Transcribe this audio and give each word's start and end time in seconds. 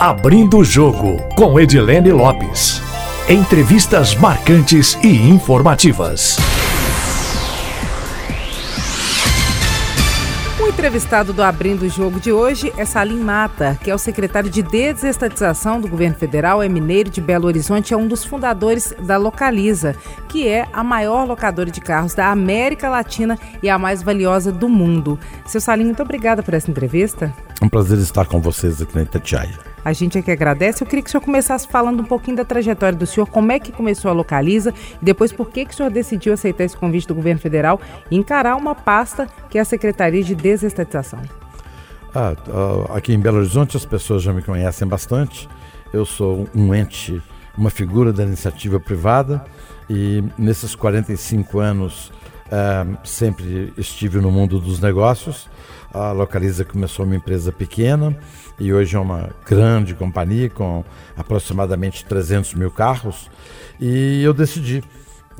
Abrindo 0.00 0.56
o 0.56 0.64
Jogo, 0.64 1.18
com 1.36 1.60
Edilene 1.60 2.10
Lopes. 2.10 2.80
Entrevistas 3.28 4.14
marcantes 4.14 4.98
e 5.02 5.28
informativas. 5.28 6.38
O 10.58 10.66
entrevistado 10.66 11.34
do 11.34 11.42
Abrindo 11.42 11.82
o 11.82 11.88
Jogo 11.90 12.18
de 12.18 12.32
hoje 12.32 12.72
é 12.78 12.86
Salim 12.86 13.20
Mata, 13.20 13.78
que 13.84 13.90
é 13.90 13.94
o 13.94 13.98
secretário 13.98 14.48
de 14.48 14.62
Desestatização 14.62 15.78
do 15.78 15.86
governo 15.86 16.16
federal, 16.16 16.62
é 16.62 16.68
mineiro 16.68 17.10
de 17.10 17.20
Belo 17.20 17.46
Horizonte, 17.46 17.92
é 17.92 17.96
um 17.96 18.08
dos 18.08 18.24
fundadores 18.24 18.94
da 19.02 19.18
Localiza, 19.18 19.94
que 20.30 20.48
é 20.48 20.66
a 20.72 20.82
maior 20.82 21.26
locadora 21.26 21.70
de 21.70 21.82
carros 21.82 22.14
da 22.14 22.30
América 22.30 22.88
Latina 22.88 23.38
e 23.62 23.68
a 23.68 23.78
mais 23.78 24.02
valiosa 24.02 24.50
do 24.50 24.66
mundo. 24.66 25.18
Seu 25.44 25.60
Salim, 25.60 25.84
muito 25.84 26.02
obrigada 26.02 26.42
por 26.42 26.54
essa 26.54 26.70
entrevista. 26.70 27.30
É 27.60 27.64
um 27.66 27.68
prazer 27.68 27.98
estar 27.98 28.24
com 28.24 28.40
vocês 28.40 28.80
aqui 28.80 28.94
na 28.94 29.02
Itatiaia. 29.02 29.68
A 29.84 29.92
gente 29.92 30.18
é 30.18 30.22
que 30.22 30.30
agradece. 30.30 30.82
Eu 30.82 30.86
queria 30.86 31.02
que 31.02 31.08
o 31.08 31.10
senhor 31.10 31.22
começasse 31.22 31.66
falando 31.66 32.00
um 32.00 32.04
pouquinho 32.04 32.36
da 32.36 32.44
trajetória 32.44 32.96
do 32.96 33.06
senhor, 33.06 33.26
como 33.26 33.50
é 33.50 33.58
que 33.58 33.72
começou 33.72 34.10
a 34.10 34.14
Localiza 34.14 34.74
e 35.00 35.04
depois 35.04 35.32
por 35.32 35.50
que, 35.50 35.64
que 35.64 35.72
o 35.72 35.76
senhor 35.76 35.90
decidiu 35.90 36.32
aceitar 36.32 36.64
esse 36.64 36.76
convite 36.76 37.06
do 37.06 37.14
governo 37.14 37.40
federal 37.40 37.80
e 38.10 38.16
encarar 38.16 38.56
uma 38.56 38.74
pasta 38.74 39.26
que 39.48 39.58
é 39.58 39.60
a 39.60 39.64
Secretaria 39.64 40.22
de 40.22 40.34
Desestatização. 40.34 41.20
Ah, 42.14 42.34
aqui 42.94 43.12
em 43.12 43.20
Belo 43.20 43.38
Horizonte 43.38 43.76
as 43.76 43.84
pessoas 43.84 44.22
já 44.22 44.32
me 44.32 44.42
conhecem 44.42 44.86
bastante. 44.86 45.48
Eu 45.92 46.04
sou 46.04 46.48
um 46.54 46.74
ente, 46.74 47.22
uma 47.56 47.70
figura 47.70 48.12
da 48.12 48.24
iniciativa 48.24 48.78
privada 48.78 49.44
e 49.88 50.22
nesses 50.36 50.74
45 50.74 51.58
anos 51.58 52.12
ah, 52.50 52.84
sempre 53.04 53.72
estive 53.78 54.20
no 54.20 54.30
mundo 54.30 54.58
dos 54.58 54.80
negócios. 54.80 55.48
A 55.92 56.12
Localiza 56.12 56.64
começou 56.64 57.04
uma 57.04 57.16
empresa 57.16 57.50
pequena 57.50 58.16
e 58.60 58.72
hoje 58.72 58.94
é 58.94 59.00
uma 59.00 59.30
grande 59.48 59.94
companhia 59.94 60.50
com 60.50 60.84
aproximadamente 61.16 62.04
300 62.04 62.54
mil 62.54 62.70
carros. 62.70 63.30
E 63.80 64.22
eu 64.22 64.34
decidi, 64.34 64.84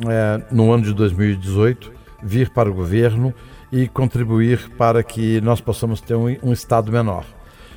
é, 0.08 0.42
no 0.50 0.72
ano 0.72 0.84
de 0.84 0.94
2018, 0.94 1.92
vir 2.22 2.48
para 2.48 2.70
o 2.70 2.74
governo 2.74 3.34
e 3.70 3.86
contribuir 3.86 4.70
para 4.70 5.02
que 5.02 5.38
nós 5.42 5.60
possamos 5.60 6.00
ter 6.00 6.14
um, 6.14 6.34
um 6.42 6.52
Estado 6.52 6.90
menor. 6.90 7.24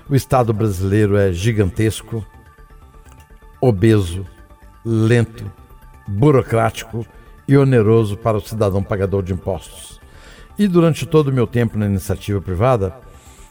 O 0.09 0.15
Estado 0.15 0.53
brasileiro 0.53 1.17
é 1.17 1.33
gigantesco, 1.33 2.25
obeso, 3.59 4.25
lento, 4.85 5.51
burocrático 6.07 7.05
e 7.47 7.57
oneroso 7.57 8.15
para 8.15 8.37
o 8.37 8.41
cidadão 8.41 8.81
pagador 8.81 9.21
de 9.21 9.33
impostos. 9.33 9.99
E 10.57 10.67
durante 10.67 11.05
todo 11.05 11.27
o 11.27 11.33
meu 11.33 11.47
tempo 11.47 11.77
na 11.77 11.85
iniciativa 11.85 12.39
privada, 12.39 12.95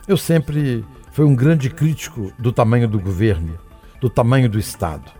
eu 0.08 0.16
sempre 0.16 0.84
foi 1.12 1.24
um 1.26 1.34
grande 1.34 1.70
crítico 1.70 2.32
do 2.38 2.50
tamanho 2.50 2.88
do 2.88 2.98
governo, 2.98 3.58
do 4.00 4.10
tamanho 4.10 4.48
do 4.48 4.58
Estado. 4.58 5.12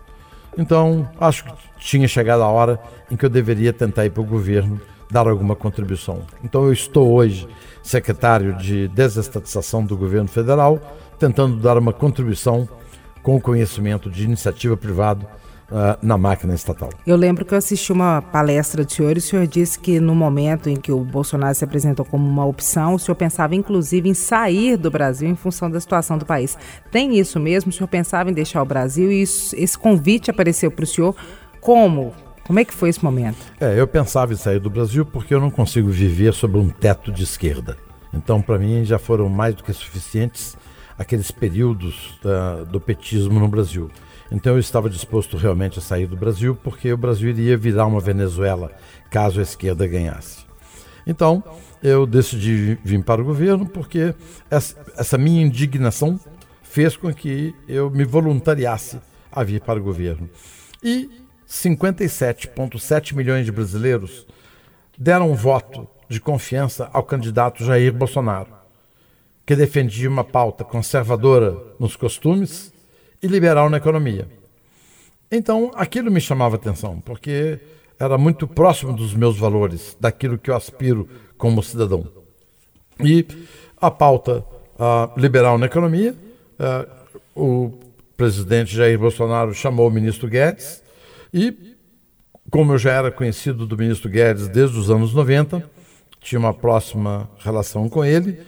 Então, 0.57 1.07
acho 1.19 1.45
que 1.45 1.53
tinha 1.79 2.07
chegado 2.07 2.41
a 2.41 2.47
hora 2.47 2.79
em 3.09 3.15
que 3.15 3.25
eu 3.25 3.29
deveria 3.29 3.71
tentar 3.71 4.05
ir 4.05 4.09
para 4.09 4.21
o 4.21 4.25
governo 4.25 4.81
dar 5.09 5.27
alguma 5.27 5.55
contribuição. 5.55 6.23
Então, 6.43 6.65
eu 6.65 6.73
estou 6.73 7.13
hoje 7.13 7.47
secretário 7.81 8.55
de 8.57 8.87
desestatização 8.87 9.85
do 9.85 9.95
governo 9.95 10.27
federal, 10.27 10.79
tentando 11.19 11.57
dar 11.57 11.77
uma 11.77 11.93
contribuição 11.93 12.67
com 13.21 13.35
o 13.35 13.41
conhecimento 13.41 14.09
de 14.09 14.23
iniciativa 14.23 14.75
privada 14.75 15.27
uh, 15.73 15.97
na 16.01 16.17
máquina 16.17 16.53
estatal. 16.53 16.89
Eu 17.05 17.17
lembro 17.17 17.43
que 17.43 17.53
eu 17.53 17.57
assisti 17.57 17.91
uma 17.91 18.21
palestra 18.21 18.85
do 18.85 18.91
senhor 18.91 19.15
e 19.15 19.19
o 19.19 19.21
senhor 19.21 19.47
disse 19.47 19.79
que 19.79 19.99
no 19.99 20.13
momento 20.13 20.69
em 20.69 20.75
que 20.75 20.91
o 20.91 20.99
Bolsonaro 20.99 21.55
se 21.55 21.63
apresentou 21.63 22.05
como 22.05 22.27
uma 22.27 22.45
opção, 22.45 22.93
o 22.93 22.99
senhor 22.99 23.15
pensava 23.15 23.55
inclusive 23.55 24.07
em 24.07 24.13
sair 24.13 24.77
do 24.77 24.91
Brasil 24.91 25.27
em 25.27 25.35
função 25.35 25.69
da 25.69 25.79
situação 25.79 26.17
do 26.17 26.25
país. 26.25 26.55
Tem 26.91 27.17
isso 27.17 27.39
mesmo? 27.39 27.71
O 27.71 27.73
senhor 27.73 27.87
pensava 27.87 28.29
em 28.29 28.33
deixar 28.33 28.61
o 28.61 28.65
Brasil 28.65 29.11
e 29.11 29.23
isso, 29.23 29.55
esse 29.57 29.77
convite 29.77 30.29
apareceu 30.29 30.69
para 30.69 30.83
o 30.83 30.87
senhor 30.87 31.15
como? 31.59 32.13
Como 32.45 32.59
é 32.59 32.65
que 32.65 32.73
foi 32.73 32.89
esse 32.89 33.03
momento? 33.03 33.37
É, 33.59 33.79
eu 33.79 33.87
pensava 33.87 34.33
em 34.33 34.35
sair 34.35 34.59
do 34.59 34.69
Brasil 34.69 35.05
porque 35.05 35.33
eu 35.33 35.39
não 35.39 35.49
consigo 35.49 35.89
viver 35.89 36.33
sob 36.33 36.57
um 36.57 36.69
teto 36.69 37.11
de 37.11 37.23
esquerda. 37.23 37.77
Então, 38.13 38.41
para 38.41 38.59
mim, 38.59 38.83
já 38.83 38.99
foram 38.99 39.29
mais 39.29 39.55
do 39.55 39.63
que 39.63 39.71
suficientes 39.71 40.55
aqueles 40.99 41.31
períodos 41.31 42.19
da, 42.21 42.63
do 42.65 42.79
petismo 42.79 43.39
no 43.39 43.47
Brasil. 43.47 43.89
Então 44.33 44.53
eu 44.53 44.59
estava 44.59 44.89
disposto 44.89 45.37
realmente 45.37 45.77
a 45.77 45.81
sair 45.81 46.07
do 46.07 46.17
Brasil, 46.17 46.55
porque 46.55 46.91
o 46.91 46.97
Brasil 46.97 47.29
iria 47.29 47.55
virar 47.55 47.85
uma 47.85 47.99
Venezuela 47.99 48.71
caso 49.11 49.39
a 49.39 49.43
esquerda 49.43 49.85
ganhasse. 49.85 50.43
Então 51.05 51.43
eu 51.83 52.07
decidi 52.07 52.79
vir 52.83 53.03
para 53.03 53.21
o 53.21 53.25
governo, 53.25 53.67
porque 53.67 54.15
essa 54.49 55.17
minha 55.19 55.43
indignação 55.43 56.19
fez 56.63 56.97
com 56.97 57.13
que 57.13 57.53
eu 57.67 57.91
me 57.91 58.03
voluntariasse 58.03 58.99
a 59.31 59.43
vir 59.43 59.61
para 59.61 59.79
o 59.79 59.83
governo. 59.83 60.27
E 60.81 61.11
57,7 61.47 63.13
milhões 63.13 63.45
de 63.45 63.51
brasileiros 63.51 64.25
deram 64.97 65.29
um 65.29 65.35
voto 65.35 65.87
de 66.09 66.19
confiança 66.19 66.89
ao 66.91 67.03
candidato 67.03 67.63
Jair 67.63 67.93
Bolsonaro, 67.93 68.49
que 69.45 69.55
defendia 69.55 70.09
uma 70.09 70.23
pauta 70.23 70.63
conservadora 70.63 71.55
nos 71.79 71.95
costumes 71.95 72.72
e 73.23 73.27
liberal 73.27 73.69
na 73.69 73.77
economia. 73.77 74.27
Então, 75.31 75.71
aquilo 75.73 76.11
me 76.11 76.21
chamava 76.21 76.57
atenção, 76.57 76.99
porque 76.99 77.59
era 77.99 78.17
muito 78.17 78.47
próximo 78.47 78.93
dos 78.93 79.15
meus 79.15 79.37
valores, 79.37 79.97
daquilo 79.99 80.37
que 80.37 80.51
eu 80.51 80.55
aspiro 80.55 81.09
como 81.37 81.63
cidadão. 81.63 82.07
E 82.99 83.25
a 83.81 83.89
pauta 83.89 84.45
liberal 85.17 85.57
na 85.57 85.65
economia, 85.65 86.15
o 87.35 87.71
presidente 88.15 88.75
Jair 88.75 88.99
Bolsonaro 88.99 89.53
chamou 89.53 89.87
o 89.87 89.91
ministro 89.91 90.27
Guedes 90.27 90.83
e, 91.33 91.75
como 92.51 92.73
eu 92.73 92.77
já 92.77 92.91
era 92.91 93.09
conhecido 93.11 93.65
do 93.65 93.77
ministro 93.77 94.09
Guedes 94.09 94.47
desde 94.47 94.77
os 94.77 94.91
anos 94.91 95.13
90, 95.13 95.67
tinha 96.21 96.39
uma 96.39 96.53
próxima 96.53 97.29
relação 97.39 97.89
com 97.89 98.05
ele, 98.05 98.39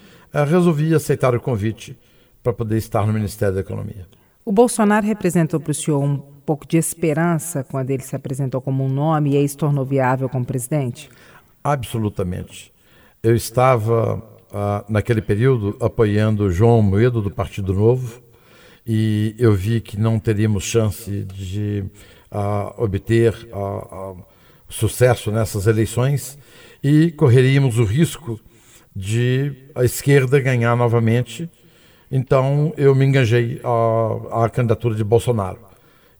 resolvi 0.48 0.94
aceitar 0.94 1.34
o 1.34 1.40
convite 1.40 1.98
para 2.44 2.54
poder 2.54 2.78
estar 2.78 3.08
no 3.08 3.14
Ministério 3.14 3.56
da 3.56 3.62
Economia. 3.62 4.08
O 4.48 4.52
Bolsonaro 4.52 5.08
representou 5.08 5.60
para 5.60 5.72
o 5.72 5.74
senhor 5.74 6.04
um 6.04 6.18
pouco 6.20 6.68
de 6.68 6.78
esperança 6.78 7.64
quando 7.64 7.90
ele 7.90 8.04
se 8.04 8.16
apresentou 8.16 8.62
como 8.62 8.86
um 8.86 8.88
nome 8.88 9.32
e 9.32 9.38
aí 9.38 9.50
se 9.50 9.58
tornou 9.58 9.84
viável 9.84 10.30
como 10.30 10.46
presidente? 10.46 11.10
Absolutamente. 11.64 12.72
Eu 13.24 13.36
estava, 13.36 14.24
ah, 14.54 14.86
naquele 14.88 15.20
período, 15.20 15.76
apoiando 15.82 16.52
João 16.52 16.84
Moedo, 16.84 17.24
do 17.24 17.32
Partido 17.32 17.74
Novo, 17.74 18.22
e 18.86 19.36
eu 19.40 19.52
vi 19.56 19.82
que 19.82 20.00
não 20.00 20.20
teríamos 20.20 20.64
chance 20.64 21.24
de 21.24 21.84
ah, 22.30 22.72
obter 22.78 23.50
ah, 23.52 24.14
sucesso 24.70 25.32
nessas 25.32 25.66
eleições 25.66 26.38
e 26.84 27.12
correríamos 27.14 27.80
o 27.80 27.84
risco 27.84 28.40
de 28.96 29.72
a 29.74 29.84
esquerda 29.84 30.40
ganhar 30.40 30.76
novamente 30.76 31.50
então 32.12 32.74
eu 32.78 32.94
me 32.96 33.06
engajei 33.06 33.62
à, 34.32 34.50
candidatura 34.50 34.96
de 34.96 35.04
Bolsonaro. 35.04 35.60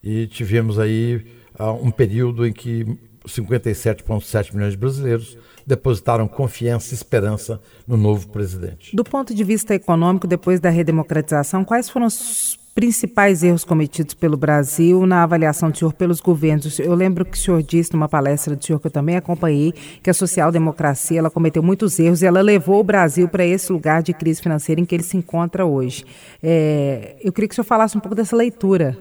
E 0.04 0.28
tivemos 0.28 0.78
aí 0.78 1.26
uh, 1.60 1.72
um 1.82 1.92
período 1.92 2.46
em 2.46 2.54
que 2.54 2.86
57,7 3.28 4.54
milhões 4.54 4.74
de 4.74 4.78
brasileiros 4.78 5.38
depositaram 5.66 6.28
confiança 6.28 6.94
e 6.94 6.96
esperança 6.96 7.60
no 7.88 7.98
novo 7.98 8.28
presidente. 8.30 8.96
Do 8.96 9.04
ponto 9.04 9.34
de 9.34 9.44
vista 9.44 9.74
econômico, 9.74 10.28
depois 10.28 10.60
da 10.60 10.70
redemocratização, 10.70 11.66
quais 11.66 11.90
foram 11.90 12.06
os 12.06 12.58
principais 12.76 13.42
erros 13.42 13.64
cometidos 13.64 14.14
pelo 14.14 14.36
Brasil 14.36 15.06
na 15.06 15.24
avaliação 15.24 15.72
do 15.72 15.78
senhor 15.78 15.94
pelos 15.94 16.20
governos? 16.20 16.78
Eu 16.78 16.94
lembro 16.94 17.24
que 17.24 17.38
o 17.38 17.40
senhor 17.40 17.64
disse 17.64 17.94
numa 17.94 18.10
palestra 18.10 18.54
do 18.54 18.64
senhor 18.64 18.80
que 18.80 18.88
eu 18.88 18.92
também 18.92 19.16
acompanhei 19.16 19.74
que 20.04 20.10
a 20.10 20.14
social-democracia 20.14 21.20
ela 21.20 21.32
cometeu 21.32 21.64
muitos 21.64 21.98
erros 21.98 22.22
e 22.22 22.26
ela 22.26 22.42
levou 22.42 22.82
o 22.82 22.84
Brasil 22.84 23.30
para 23.30 23.46
esse 23.46 23.72
lugar 23.72 24.04
de 24.04 24.14
crise 24.14 24.42
financeira 24.42 24.82
em 24.82 24.86
que 24.86 24.94
ele 24.94 25.04
se 25.04 25.16
encontra 25.16 25.66
hoje. 25.66 26.06
É, 26.44 27.16
eu 27.24 27.32
queria 27.32 27.48
que 27.48 27.54
o 27.54 27.56
senhor 27.56 27.66
falasse 27.66 27.98
um 27.98 28.02
pouco 28.02 28.14
dessa 28.14 28.36
leitura. 28.36 28.98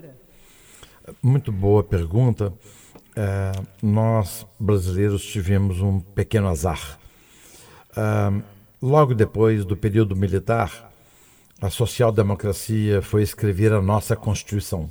Muito 1.20 1.50
boa 1.50 1.82
pergunta. 1.82 2.53
É, 3.17 3.50
nós, 3.82 4.47
brasileiros, 4.59 5.25
tivemos 5.25 5.81
um 5.81 5.99
pequeno 5.99 6.47
azar. 6.47 6.97
É, 7.97 8.43
logo 8.81 9.15
depois 9.15 9.65
do 9.65 9.77
período 9.77 10.15
militar, 10.15 10.94
a 11.65 11.71
social-democracia 11.71 13.01
foi 13.01 13.23
escrever 13.23 13.73
a 13.73 13.81
nossa 13.81 14.15
Constituição. 14.15 14.91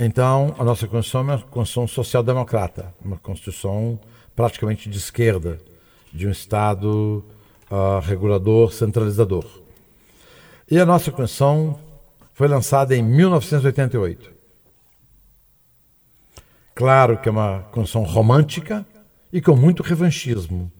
Então, 0.00 0.56
a 0.58 0.64
nossa 0.64 0.88
Constituição 0.88 1.20
é 1.20 1.24
uma 1.24 1.42
Constituição 1.42 1.86
social-democrata, 1.86 2.94
uma 3.04 3.18
Constituição 3.18 4.00
praticamente 4.34 4.88
de 4.88 4.96
esquerda, 4.96 5.60
de 6.10 6.26
um 6.26 6.30
Estado 6.30 7.22
uh, 7.70 8.00
regulador, 8.02 8.72
centralizador. 8.72 9.44
E 10.70 10.78
a 10.78 10.86
nossa 10.86 11.10
Constituição 11.10 11.78
foi 12.32 12.48
lançada 12.48 12.96
em 12.96 13.02
1988. 13.02 14.32
Claro 16.74 17.18
que 17.18 17.28
é 17.28 17.32
uma 17.32 17.58
Constituição 17.72 18.04
romântica 18.04 18.86
e 19.30 19.42
com 19.42 19.54
muito 19.54 19.82
revanchismo. 19.82 20.72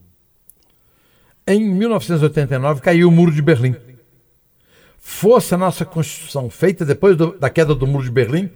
Em 1.46 1.62
1989 1.62 2.80
caiu 2.80 3.08
o 3.10 3.12
Muro 3.12 3.30
de 3.30 3.42
Berlim 3.42 3.76
fosse 5.06 5.54
a 5.54 5.58
nossa 5.58 5.84
Constituição 5.84 6.48
feita 6.48 6.82
depois 6.82 7.14
do, 7.14 7.38
da 7.38 7.50
queda 7.50 7.74
do 7.74 7.86
Muro 7.86 8.02
de 8.02 8.10
Berlim, 8.10 8.50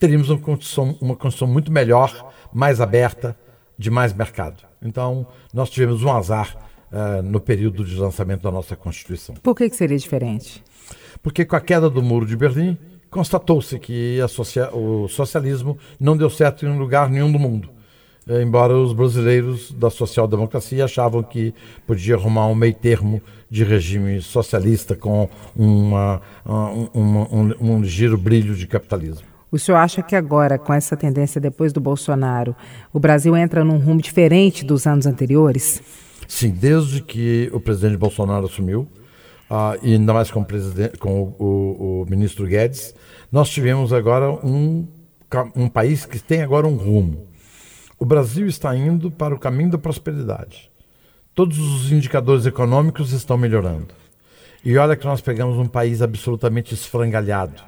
teríamos 0.00 0.30
uma 0.30 0.40
Constituição, 0.40 0.98
uma 1.00 1.14
Constituição 1.14 1.46
muito 1.46 1.70
melhor, 1.70 2.34
mais 2.52 2.80
aberta, 2.80 3.38
de 3.78 3.88
mais 3.88 4.12
mercado. 4.12 4.64
Então, 4.82 5.24
nós 5.54 5.70
tivemos 5.70 6.02
um 6.02 6.10
azar 6.10 6.56
uh, 6.90 7.22
no 7.22 7.38
período 7.38 7.84
de 7.84 7.94
lançamento 7.94 8.42
da 8.42 8.50
nossa 8.50 8.74
Constituição. 8.74 9.36
Por 9.36 9.54
que, 9.54 9.70
que 9.70 9.76
seria 9.76 9.96
diferente? 9.96 10.62
Porque 11.22 11.44
com 11.44 11.54
a 11.54 11.60
queda 11.60 11.88
do 11.88 12.02
Muro 12.02 12.26
de 12.26 12.36
Berlim, 12.36 12.76
constatou-se 13.08 13.78
que 13.78 14.18
o 14.72 15.06
socialismo 15.06 15.78
não 16.00 16.16
deu 16.16 16.28
certo 16.28 16.66
em 16.66 16.76
lugar 16.76 17.08
nenhum 17.08 17.30
do 17.30 17.38
mundo. 17.38 17.70
Eh, 18.28 18.42
embora 18.42 18.76
os 18.76 18.92
brasileiros 18.92 19.72
da 19.72 19.90
social-democracia 19.90 20.84
achavam 20.84 21.22
que 21.22 21.52
podia 21.86 22.14
arrumar 22.14 22.46
um 22.46 22.54
meio 22.54 22.74
termo 22.74 23.20
de 23.50 23.64
regime 23.64 24.20
socialista 24.22 24.94
com 24.94 25.28
uma, 25.56 26.22
um, 26.46 26.88
um, 26.94 27.54
um 27.60 27.84
giro 27.84 28.16
brilho 28.16 28.54
de 28.54 28.66
capitalismo. 28.66 29.26
O 29.50 29.58
senhor 29.58 29.76
acha 29.76 30.02
que 30.02 30.16
agora, 30.16 30.58
com 30.58 30.72
essa 30.72 30.96
tendência 30.96 31.38
depois 31.38 31.72
do 31.74 31.80
Bolsonaro, 31.80 32.56
o 32.90 32.98
Brasil 32.98 33.36
entra 33.36 33.62
num 33.62 33.76
rumo 33.76 34.00
diferente 34.00 34.64
dos 34.64 34.86
anos 34.86 35.04
anteriores? 35.04 35.82
Sim, 36.26 36.50
desde 36.50 37.02
que 37.02 37.50
o 37.52 37.60
presidente 37.60 37.98
Bolsonaro 37.98 38.46
assumiu, 38.46 38.88
uh, 39.50 39.76
e 39.82 39.92
ainda 39.92 40.14
mais 40.14 40.30
com, 40.30 40.40
o, 40.40 40.46
com 40.98 41.22
o, 41.22 41.36
o, 41.38 42.02
o 42.02 42.06
ministro 42.08 42.46
Guedes, 42.46 42.94
nós 43.30 43.50
tivemos 43.50 43.92
agora 43.92 44.30
um, 44.30 44.88
um 45.54 45.68
país 45.68 46.06
que 46.06 46.18
tem 46.18 46.40
agora 46.40 46.66
um 46.66 46.76
rumo. 46.76 47.31
O 48.02 48.04
Brasil 48.04 48.48
está 48.48 48.76
indo 48.76 49.12
para 49.12 49.32
o 49.32 49.38
caminho 49.38 49.70
da 49.70 49.78
prosperidade. 49.78 50.68
Todos 51.36 51.56
os 51.56 51.92
indicadores 51.92 52.44
econômicos 52.44 53.12
estão 53.12 53.38
melhorando. 53.38 53.94
E 54.64 54.76
olha 54.76 54.96
que 54.96 55.06
nós 55.06 55.20
pegamos 55.20 55.56
um 55.56 55.68
país 55.68 56.02
absolutamente 56.02 56.74
esfrangalhado, 56.74 57.62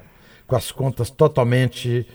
com 0.45 0.57
as 0.57 0.73
contas 0.73 1.09
totalmente 1.09 2.05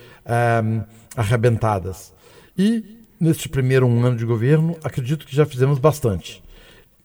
um, 0.62 0.84
arrebentadas. 1.16 2.12
E, 2.58 2.98
neste 3.18 3.48
primeiro 3.48 3.86
um 3.86 4.04
ano 4.04 4.18
de 4.18 4.26
governo, 4.26 4.76
acredito 4.84 5.24
que 5.24 5.34
já 5.34 5.46
fizemos 5.46 5.78
bastante. 5.78 6.44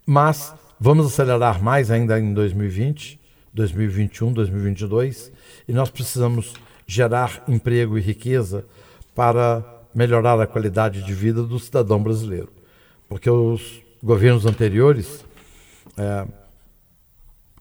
Mas 0.05 0.53
vamos 0.77 1.05
acelerar 1.05 1.63
mais 1.63 1.89
ainda 1.91 2.19
em 2.19 2.33
2020, 2.33 3.21
2021, 3.53 4.33
2022 4.33 5.31
e 5.65 5.71
nós 5.71 5.89
precisamos 5.89 6.51
gerar 6.85 7.41
emprego 7.47 7.97
e 7.97 8.01
riqueza 8.01 8.65
para 9.15 9.74
melhorar 9.95 10.39
a 10.41 10.45
qualidade 10.45 11.01
de 11.01 11.13
vida 11.13 11.41
do 11.41 11.57
cidadão 11.57 12.03
brasileiro. 12.03 12.49
Porque 13.07 13.29
os 13.29 13.81
governos 14.03 14.45
anteriores 14.45 15.23
é, 15.97 16.27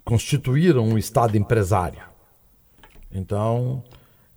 constituíram 0.04 0.84
um 0.84 0.98
Estado 0.98 1.36
empresário. 1.36 2.02
Então, 3.12 3.84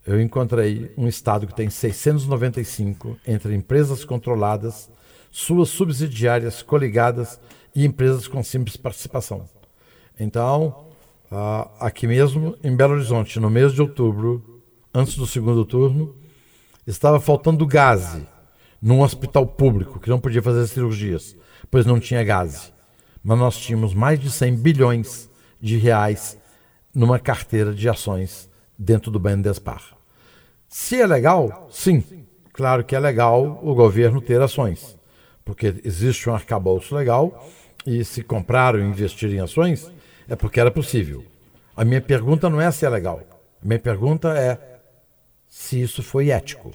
eu 0.05 0.21
encontrei 0.21 0.93
um 0.95 1.07
Estado 1.07 1.47
que 1.47 1.55
tem 1.55 1.69
695 1.69 3.17
entre 3.27 3.55
empresas 3.55 4.05
controladas, 4.05 4.89
suas 5.31 5.69
subsidiárias 5.69 6.61
coligadas 6.61 7.39
e 7.75 7.85
empresas 7.85 8.27
com 8.27 8.43
simples 8.43 8.77
participação. 8.77 9.49
Então, 10.19 10.87
ah, 11.29 11.69
aqui 11.79 12.07
mesmo, 12.07 12.55
em 12.63 12.75
Belo 12.75 12.93
Horizonte, 12.93 13.39
no 13.39 13.49
mês 13.49 13.73
de 13.73 13.81
outubro, 13.81 14.61
antes 14.93 15.15
do 15.15 15.27
segundo 15.27 15.65
turno, 15.65 16.15
estava 16.87 17.19
faltando 17.19 17.67
gás 17.67 18.17
num 18.81 19.01
hospital 19.01 19.45
público 19.45 19.99
que 19.99 20.09
não 20.09 20.19
podia 20.19 20.41
fazer 20.41 20.65
cirurgias, 20.67 21.35
pois 21.69 21.85
não 21.85 21.99
tinha 21.99 22.23
gás. 22.23 22.73
Mas 23.23 23.37
nós 23.37 23.57
tínhamos 23.57 23.93
mais 23.93 24.19
de 24.19 24.31
100 24.31 24.55
bilhões 24.55 25.29
de 25.59 25.77
reais 25.77 26.37
numa 26.93 27.19
carteira 27.19 27.73
de 27.73 27.89
ações 27.89 28.49
dentro 28.77 29.11
do 29.11 29.19
Bendespar. 29.19 29.83
Se 30.69 31.01
é 31.01 31.05
legal, 31.05 31.67
sim, 31.71 32.03
claro 32.53 32.83
que 32.83 32.95
é 32.95 32.99
legal 32.99 33.59
o 33.63 33.75
governo 33.75 34.21
ter 34.21 34.41
ações, 34.41 34.97
porque 35.43 35.75
existe 35.83 36.29
um 36.29 36.33
arcabouço 36.33 36.95
legal 36.95 37.47
e 37.85 38.03
se 38.03 38.23
comprar 38.23 38.75
ou 38.75 38.81
investir 38.81 39.33
em 39.33 39.39
ações, 39.39 39.91
é 40.27 40.35
porque 40.35 40.59
era 40.59 40.71
possível. 40.71 41.23
A 41.75 41.85
minha 41.85 42.01
pergunta 42.01 42.49
não 42.49 42.59
é 42.59 42.69
se 42.71 42.85
é 42.85 42.89
legal. 42.89 43.21
A 43.61 43.65
minha 43.65 43.79
pergunta 43.79 44.37
é 44.37 44.76
se 45.49 45.81
isso 45.81 46.03
foi 46.03 46.29
ético. 46.29 46.71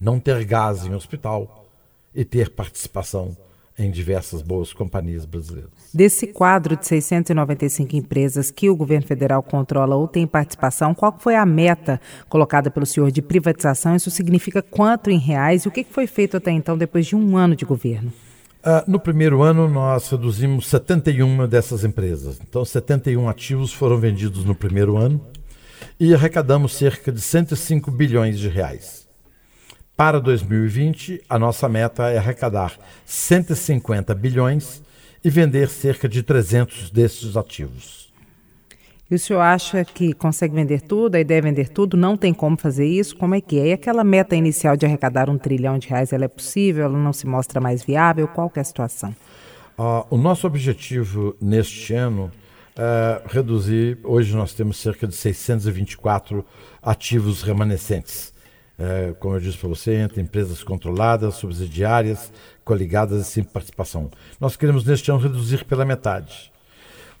Não 0.00 0.18
ter 0.18 0.44
gás 0.44 0.84
em 0.84 0.94
hospital 0.94 1.66
e 2.14 2.24
ter 2.24 2.50
participação 2.50 3.36
em 3.78 3.90
diversas 3.90 4.40
boas 4.40 4.72
companhias 4.72 5.24
brasileiras. 5.24 5.70
Desse 5.92 6.28
quadro 6.28 6.76
de 6.76 6.86
695 6.86 7.96
empresas 7.96 8.50
que 8.50 8.70
o 8.70 8.76
governo 8.76 9.06
federal 9.06 9.42
controla 9.42 9.96
ou 9.96 10.06
tem 10.06 10.26
participação, 10.26 10.94
qual 10.94 11.16
foi 11.18 11.34
a 11.34 11.44
meta 11.44 12.00
colocada 12.28 12.70
pelo 12.70 12.86
senhor 12.86 13.10
de 13.10 13.20
privatização? 13.20 13.96
Isso 13.96 14.10
significa 14.10 14.62
quanto 14.62 15.10
em 15.10 15.18
reais 15.18 15.64
e 15.64 15.68
o 15.68 15.70
que 15.70 15.84
foi 15.84 16.06
feito 16.06 16.36
até 16.36 16.52
então, 16.52 16.78
depois 16.78 17.06
de 17.06 17.16
um 17.16 17.36
ano 17.36 17.56
de 17.56 17.64
governo? 17.64 18.12
Uh, 18.60 18.90
no 18.90 18.98
primeiro 18.98 19.42
ano, 19.42 19.68
nós 19.68 20.08
reduzimos 20.08 20.68
71 20.68 21.46
dessas 21.46 21.84
empresas. 21.84 22.40
Então, 22.48 22.64
71 22.64 23.28
ativos 23.28 23.72
foram 23.72 23.98
vendidos 23.98 24.44
no 24.44 24.54
primeiro 24.54 24.96
ano 24.96 25.20
e 25.98 26.14
arrecadamos 26.14 26.74
cerca 26.74 27.10
de 27.10 27.20
105 27.20 27.90
bilhões 27.90 28.38
de 28.38 28.48
reais. 28.48 29.06
Para 29.96 30.20
2020, 30.20 31.22
a 31.28 31.38
nossa 31.38 31.68
meta 31.68 32.10
é 32.10 32.18
arrecadar 32.18 32.76
150 33.04 34.14
bilhões 34.14 34.82
e 35.24 35.30
vender 35.30 35.68
cerca 35.68 36.08
de 36.08 36.22
300 36.22 36.90
desses 36.90 37.36
ativos. 37.36 38.12
E 39.10 39.14
o 39.14 39.18
senhor 39.18 39.40
acha 39.40 39.84
que 39.84 40.12
consegue 40.12 40.54
vender 40.54 40.80
tudo, 40.80 41.14
a 41.14 41.20
ideia 41.20 41.38
é 41.38 41.42
vender 41.42 41.68
tudo, 41.68 41.96
não 41.96 42.16
tem 42.16 42.34
como 42.34 42.56
fazer 42.56 42.86
isso? 42.86 43.14
Como 43.16 43.34
é 43.34 43.40
que 43.40 43.58
é? 43.60 43.68
E 43.68 43.72
aquela 43.72 44.02
meta 44.02 44.34
inicial 44.34 44.76
de 44.76 44.84
arrecadar 44.86 45.30
um 45.30 45.38
trilhão 45.38 45.78
de 45.78 45.88
reais, 45.88 46.12
ela 46.12 46.24
é 46.24 46.28
possível? 46.28 46.84
Ela 46.86 46.98
não 46.98 47.12
se 47.12 47.26
mostra 47.26 47.60
mais 47.60 47.84
viável? 47.84 48.26
Qual 48.26 48.50
é 48.56 48.60
a 48.60 48.64
situação? 48.64 49.14
Uh, 49.78 50.06
o 50.10 50.16
nosso 50.16 50.46
objetivo 50.46 51.36
neste 51.40 51.94
ano 51.94 52.32
é 52.76 53.22
reduzir, 53.26 53.98
hoje 54.02 54.34
nós 54.34 54.52
temos 54.52 54.76
cerca 54.78 55.06
de 55.06 55.14
624 55.14 56.44
ativos 56.82 57.42
remanescentes. 57.42 58.34
É, 58.76 59.14
como 59.20 59.36
eu 59.36 59.40
disse 59.40 59.56
para 59.56 59.68
você, 59.68 59.94
entre 59.94 60.20
empresas 60.20 60.64
controladas, 60.64 61.36
subsidiárias, 61.36 62.32
coligadas 62.64 63.22
e 63.22 63.24
sem 63.24 63.44
participação. 63.44 64.10
Nós 64.40 64.56
queremos 64.56 64.84
neste 64.84 65.10
ano 65.10 65.20
reduzir 65.20 65.64
pela 65.64 65.84
metade. 65.84 66.52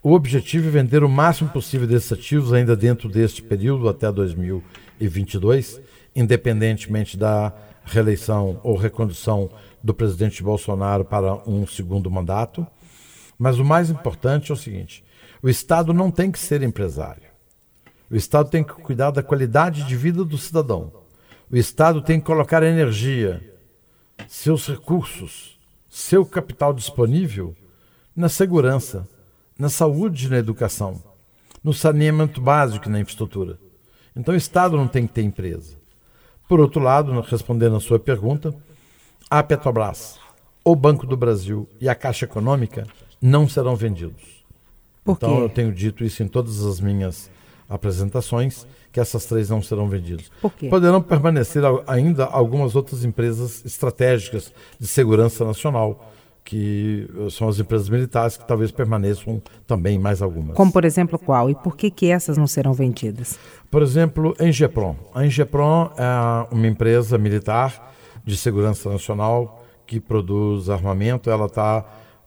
O 0.02 0.12
objetivo 0.12 0.68
é 0.68 0.70
vender 0.70 1.04
o 1.04 1.08
máximo 1.08 1.48
possível 1.50 1.86
desses 1.86 2.12
ativos 2.12 2.52
ainda 2.52 2.76
dentro 2.76 3.08
deste 3.08 3.40
período, 3.40 3.88
até 3.88 4.10
2022, 4.10 5.80
independentemente 6.14 7.16
da 7.16 7.52
reeleição 7.84 8.60
ou 8.62 8.76
recondução 8.76 9.50
do 9.82 9.94
presidente 9.94 10.42
Bolsonaro 10.42 11.04
para 11.04 11.36
um 11.48 11.66
segundo 11.66 12.10
mandato. 12.10 12.66
Mas 13.38 13.58
o 13.58 13.64
mais 13.64 13.90
importante 13.90 14.50
é 14.50 14.54
o 14.54 14.58
seguinte: 14.58 15.04
o 15.44 15.48
Estado 15.50 15.92
não 15.92 16.10
tem 16.10 16.32
que 16.32 16.38
ser 16.38 16.62
empresário. 16.62 17.28
O 18.10 18.16
Estado 18.16 18.48
tem 18.48 18.64
que 18.64 18.72
cuidar 18.72 19.10
da 19.10 19.22
qualidade 19.22 19.84
de 19.84 19.94
vida 19.94 20.24
do 20.24 20.38
cidadão. 20.38 20.90
O 21.52 21.56
Estado 21.58 22.00
tem 22.00 22.18
que 22.18 22.24
colocar 22.24 22.62
energia, 22.62 23.54
seus 24.26 24.66
recursos, 24.66 25.60
seu 25.86 26.24
capital 26.24 26.72
disponível 26.72 27.54
na 28.16 28.30
segurança, 28.30 29.06
na 29.58 29.68
saúde 29.68 30.30
na 30.30 30.38
educação, 30.38 31.02
no 31.62 31.74
saneamento 31.74 32.40
básico 32.40 32.88
e 32.88 32.92
na 32.92 33.00
infraestrutura. 33.00 33.58
Então 34.16 34.32
o 34.32 34.38
Estado 34.38 34.78
não 34.78 34.88
tem 34.88 35.06
que 35.06 35.12
ter 35.12 35.24
empresa. 35.24 35.76
Por 36.48 36.58
outro 36.58 36.80
lado, 36.80 37.20
respondendo 37.20 37.76
à 37.76 37.80
sua 37.80 37.98
pergunta, 37.98 38.54
a 39.28 39.42
Petrobras, 39.42 40.18
o 40.64 40.74
Banco 40.74 41.06
do 41.06 41.18
Brasil 41.18 41.68
e 41.78 41.86
a 41.86 41.94
Caixa 41.94 42.24
Econômica 42.24 42.86
não 43.20 43.46
serão 43.46 43.76
vendidos. 43.76 44.33
Por 45.04 45.12
então 45.12 45.36
quê? 45.36 45.42
eu 45.42 45.48
tenho 45.48 45.72
dito 45.72 46.02
isso 46.04 46.22
em 46.22 46.28
todas 46.28 46.64
as 46.64 46.80
minhas 46.80 47.30
apresentações, 47.68 48.66
que 48.92 49.00
essas 49.00 49.26
três 49.26 49.50
não 49.50 49.60
serão 49.60 49.88
vendidas. 49.88 50.30
Por 50.40 50.52
quê? 50.52 50.68
Poderão 50.68 51.02
permanecer 51.02 51.62
ainda 51.86 52.24
algumas 52.24 52.74
outras 52.76 53.04
empresas 53.04 53.64
estratégicas 53.64 54.52
de 54.78 54.86
segurança 54.86 55.44
nacional, 55.44 56.12
que 56.44 57.08
são 57.30 57.48
as 57.48 57.58
empresas 57.58 57.88
militares 57.88 58.36
que 58.36 58.46
talvez 58.46 58.70
permaneçam 58.70 59.42
também 59.66 59.98
mais 59.98 60.20
algumas. 60.20 60.54
Como 60.54 60.70
por 60.70 60.84
exemplo 60.84 61.18
qual? 61.18 61.48
E 61.48 61.54
por 61.54 61.74
que 61.74 61.90
que 61.90 62.10
essas 62.10 62.36
não 62.36 62.46
serão 62.46 62.74
vendidas? 62.74 63.38
Por 63.70 63.82
exemplo, 63.82 64.34
a 64.38 64.44
Engepron. 64.44 64.94
A 65.14 65.24
Engepron 65.24 65.90
é 65.96 66.54
uma 66.54 66.66
empresa 66.66 67.16
militar 67.16 67.94
de 68.24 68.36
segurança 68.36 68.90
nacional 68.90 69.64
que 69.86 69.98
produz 69.98 70.68
armamento. 70.68 71.30
Ela 71.30 71.46
está 71.46 71.80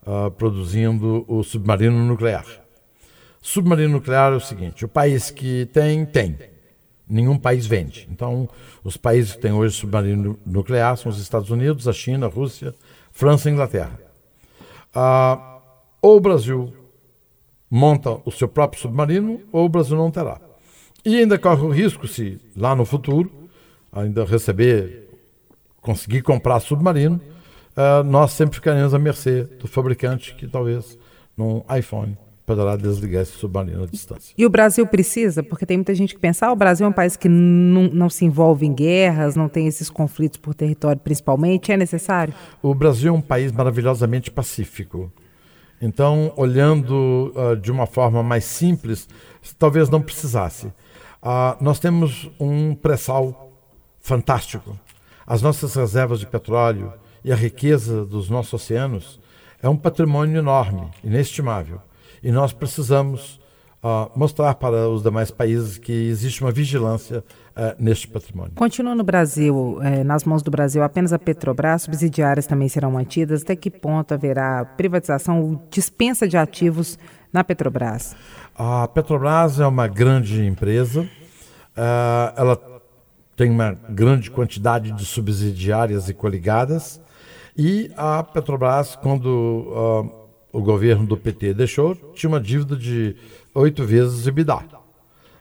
uh, 0.06 0.26
ah, 0.26 0.32
produzindo 0.32 1.24
o 1.28 1.44
submarino 1.44 2.04
nuclear. 2.04 2.67
Submarino 3.42 3.94
nuclear 3.94 4.34
é 4.34 4.36
o 4.36 4.40
seguinte: 4.40 4.86
o 4.86 4.88
país 4.88 5.32
que 5.32 5.66
tem 5.68 6.06
tem, 6.06 6.38
nenhum 7.08 7.38
país 7.38 7.66
vende. 7.66 8.08
Então, 8.12 8.50
os 8.84 8.98
países 8.98 9.34
que 9.34 9.42
têm 9.42 9.52
hoje 9.52 9.76
submarino 9.76 10.38
nuclear 10.46 10.98
são 10.98 11.12
os 11.12 11.20
Estados 11.20 11.50
Unidos, 11.50 11.88
a 11.88 11.94
China, 11.94 12.28
a 12.28 12.30
Rússia, 12.30 12.74
França 13.12 13.50
e 13.50 13.54
Inglaterra. 13.54 14.00
Ah, 14.94 15.60
ou 16.02 16.18
o 16.18 16.22
Brasil 16.22 16.74
monta 17.70 18.18
o 18.26 18.32
seu 18.32 18.48
próprio 18.48 18.82
submarino 18.82 19.42
ou 19.52 19.66
o 19.66 19.70
Brasil 19.70 19.98
não 19.98 20.12
terá. 20.12 20.40
E 21.06 21.18
ainda 21.18 21.38
corre 21.38 21.62
o 21.62 21.70
risco, 21.70 22.08
se 22.08 22.40
lá 22.56 22.76
no 22.76 22.86
futuro 22.86 23.32
ainda 23.92 24.26
receber, 24.26 25.10
conseguir 25.82 26.22
comprar 26.22 26.60
submarino, 26.60 27.22
uh, 27.76 28.04
nós 28.04 28.32
sempre 28.32 28.56
ficaremos 28.56 28.94
à 28.94 29.00
mercê 29.00 29.44
do 29.44 29.68
fabricante 29.68 30.36
que 30.36 30.48
talvez 30.48 30.98
num 31.36 31.64
iPhone 31.78 32.18
poderá 32.48 32.78
desligar 32.78 33.24
esse 33.24 33.34
submarino 33.34 33.84
à 33.84 33.86
distância. 33.86 34.34
E 34.38 34.46
o 34.46 34.50
Brasil 34.50 34.88
precisa? 34.88 35.44
Porque 35.44 35.66
tem 35.66 35.76
muita 35.76 35.94
gente 35.94 36.16
que 36.16 36.20
pensa, 36.20 36.48
ah, 36.48 36.54
o 36.54 36.56
Brasil 36.56 36.86
é 36.86 36.90
um 36.90 36.94
país 36.94 37.18
que 37.18 37.28
não, 37.28 37.90
não 37.90 38.10
se 38.10 38.24
envolve 38.24 38.66
em 38.66 38.74
guerras, 38.74 39.36
não 39.36 39.50
tem 39.50 39.68
esses 39.68 39.90
conflitos 39.90 40.40
por 40.40 40.56
território 40.56 41.00
principalmente, 41.02 41.74
é 41.74 41.78
necessário? 41.78 42.34
O 42.64 42.74
Brasil 42.74 43.14
é 43.14 43.18
um 43.18 43.22
país 43.22 43.52
maravilhosamente 43.52 44.32
pacífico. 44.32 45.12
Então, 45.82 46.32
olhando 46.38 47.34
uh, 47.36 47.56
de 47.58 47.70
uma 47.70 47.86
forma 47.86 48.24
mais 48.24 48.46
simples, 48.46 49.10
talvez 49.60 49.90
não 49.90 50.02
precisasse. 50.02 50.68
Uh, 50.68 51.62
nós 51.62 51.80
temos 51.80 52.32
um 52.40 52.74
pré-sal 52.74 53.52
fantástico. 54.00 54.80
As 55.26 55.42
nossas 55.42 55.76
reservas 55.76 56.22
de 56.22 56.26
petróleo 56.26 56.94
e 57.26 57.32
a 57.32 57.36
riqueza 57.36 58.06
dos 58.06 58.30
nossos 58.30 58.54
oceanos 58.54 59.20
é 59.62 59.68
um 59.68 59.76
patrimônio 59.76 60.38
enorme, 60.38 60.90
inestimável. 61.04 61.82
E 62.28 62.32
nós 62.32 62.52
precisamos 62.52 63.40
uh, 63.82 64.12
mostrar 64.14 64.54
para 64.56 64.90
os 64.90 65.02
demais 65.02 65.32
países 65.32 65.78
que 65.78 65.94
existe 65.94 66.42
uma 66.42 66.52
vigilância 66.52 67.24
uh, 67.56 67.82
neste 67.82 68.06
patrimônio. 68.06 68.52
Continua 68.54 68.94
no 68.94 69.02
Brasil, 69.02 69.80
eh, 69.82 70.04
nas 70.04 70.26
mãos 70.26 70.44
do 70.44 70.52
Brasil, 70.52 70.84
apenas 70.84 71.14
a 71.14 71.18
Petrobras, 71.18 71.84
subsidiárias 71.84 72.46
também 72.46 72.68
serão 72.68 72.92
mantidas. 72.92 73.44
Até 73.44 73.56
que 73.56 73.72
ponto 73.72 74.14
haverá 74.14 74.66
privatização 74.66 75.42
ou 75.42 75.68
dispensa 75.72 76.28
de 76.28 76.36
ativos 76.36 77.00
na 77.32 77.46
Petrobras? 77.46 78.14
A 78.54 78.90
Petrobras 78.90 79.62
é 79.62 79.66
uma 79.66 79.88
grande 79.88 80.46
empresa, 80.46 81.04
uh, 81.04 82.34
ela 82.36 82.60
tem 83.38 83.50
uma 83.50 83.72
grande 83.72 84.30
quantidade 84.30 84.92
de 84.92 85.06
subsidiárias 85.06 86.10
e 86.10 86.14
coligadas, 86.14 87.00
e 87.56 87.90
a 87.96 88.22
Petrobras, 88.22 88.98
quando 88.98 90.27
o 90.52 90.62
governo 90.62 91.06
do 91.06 91.18
PT 91.18 91.54
deixou, 91.54 91.96
tinha 92.14 92.30
uma 92.30 92.40
dívida 92.40 92.76
de 92.76 93.16
oito 93.54 93.84
vezes 93.84 94.26
o 94.26 94.30
EBITDA. 94.30 94.78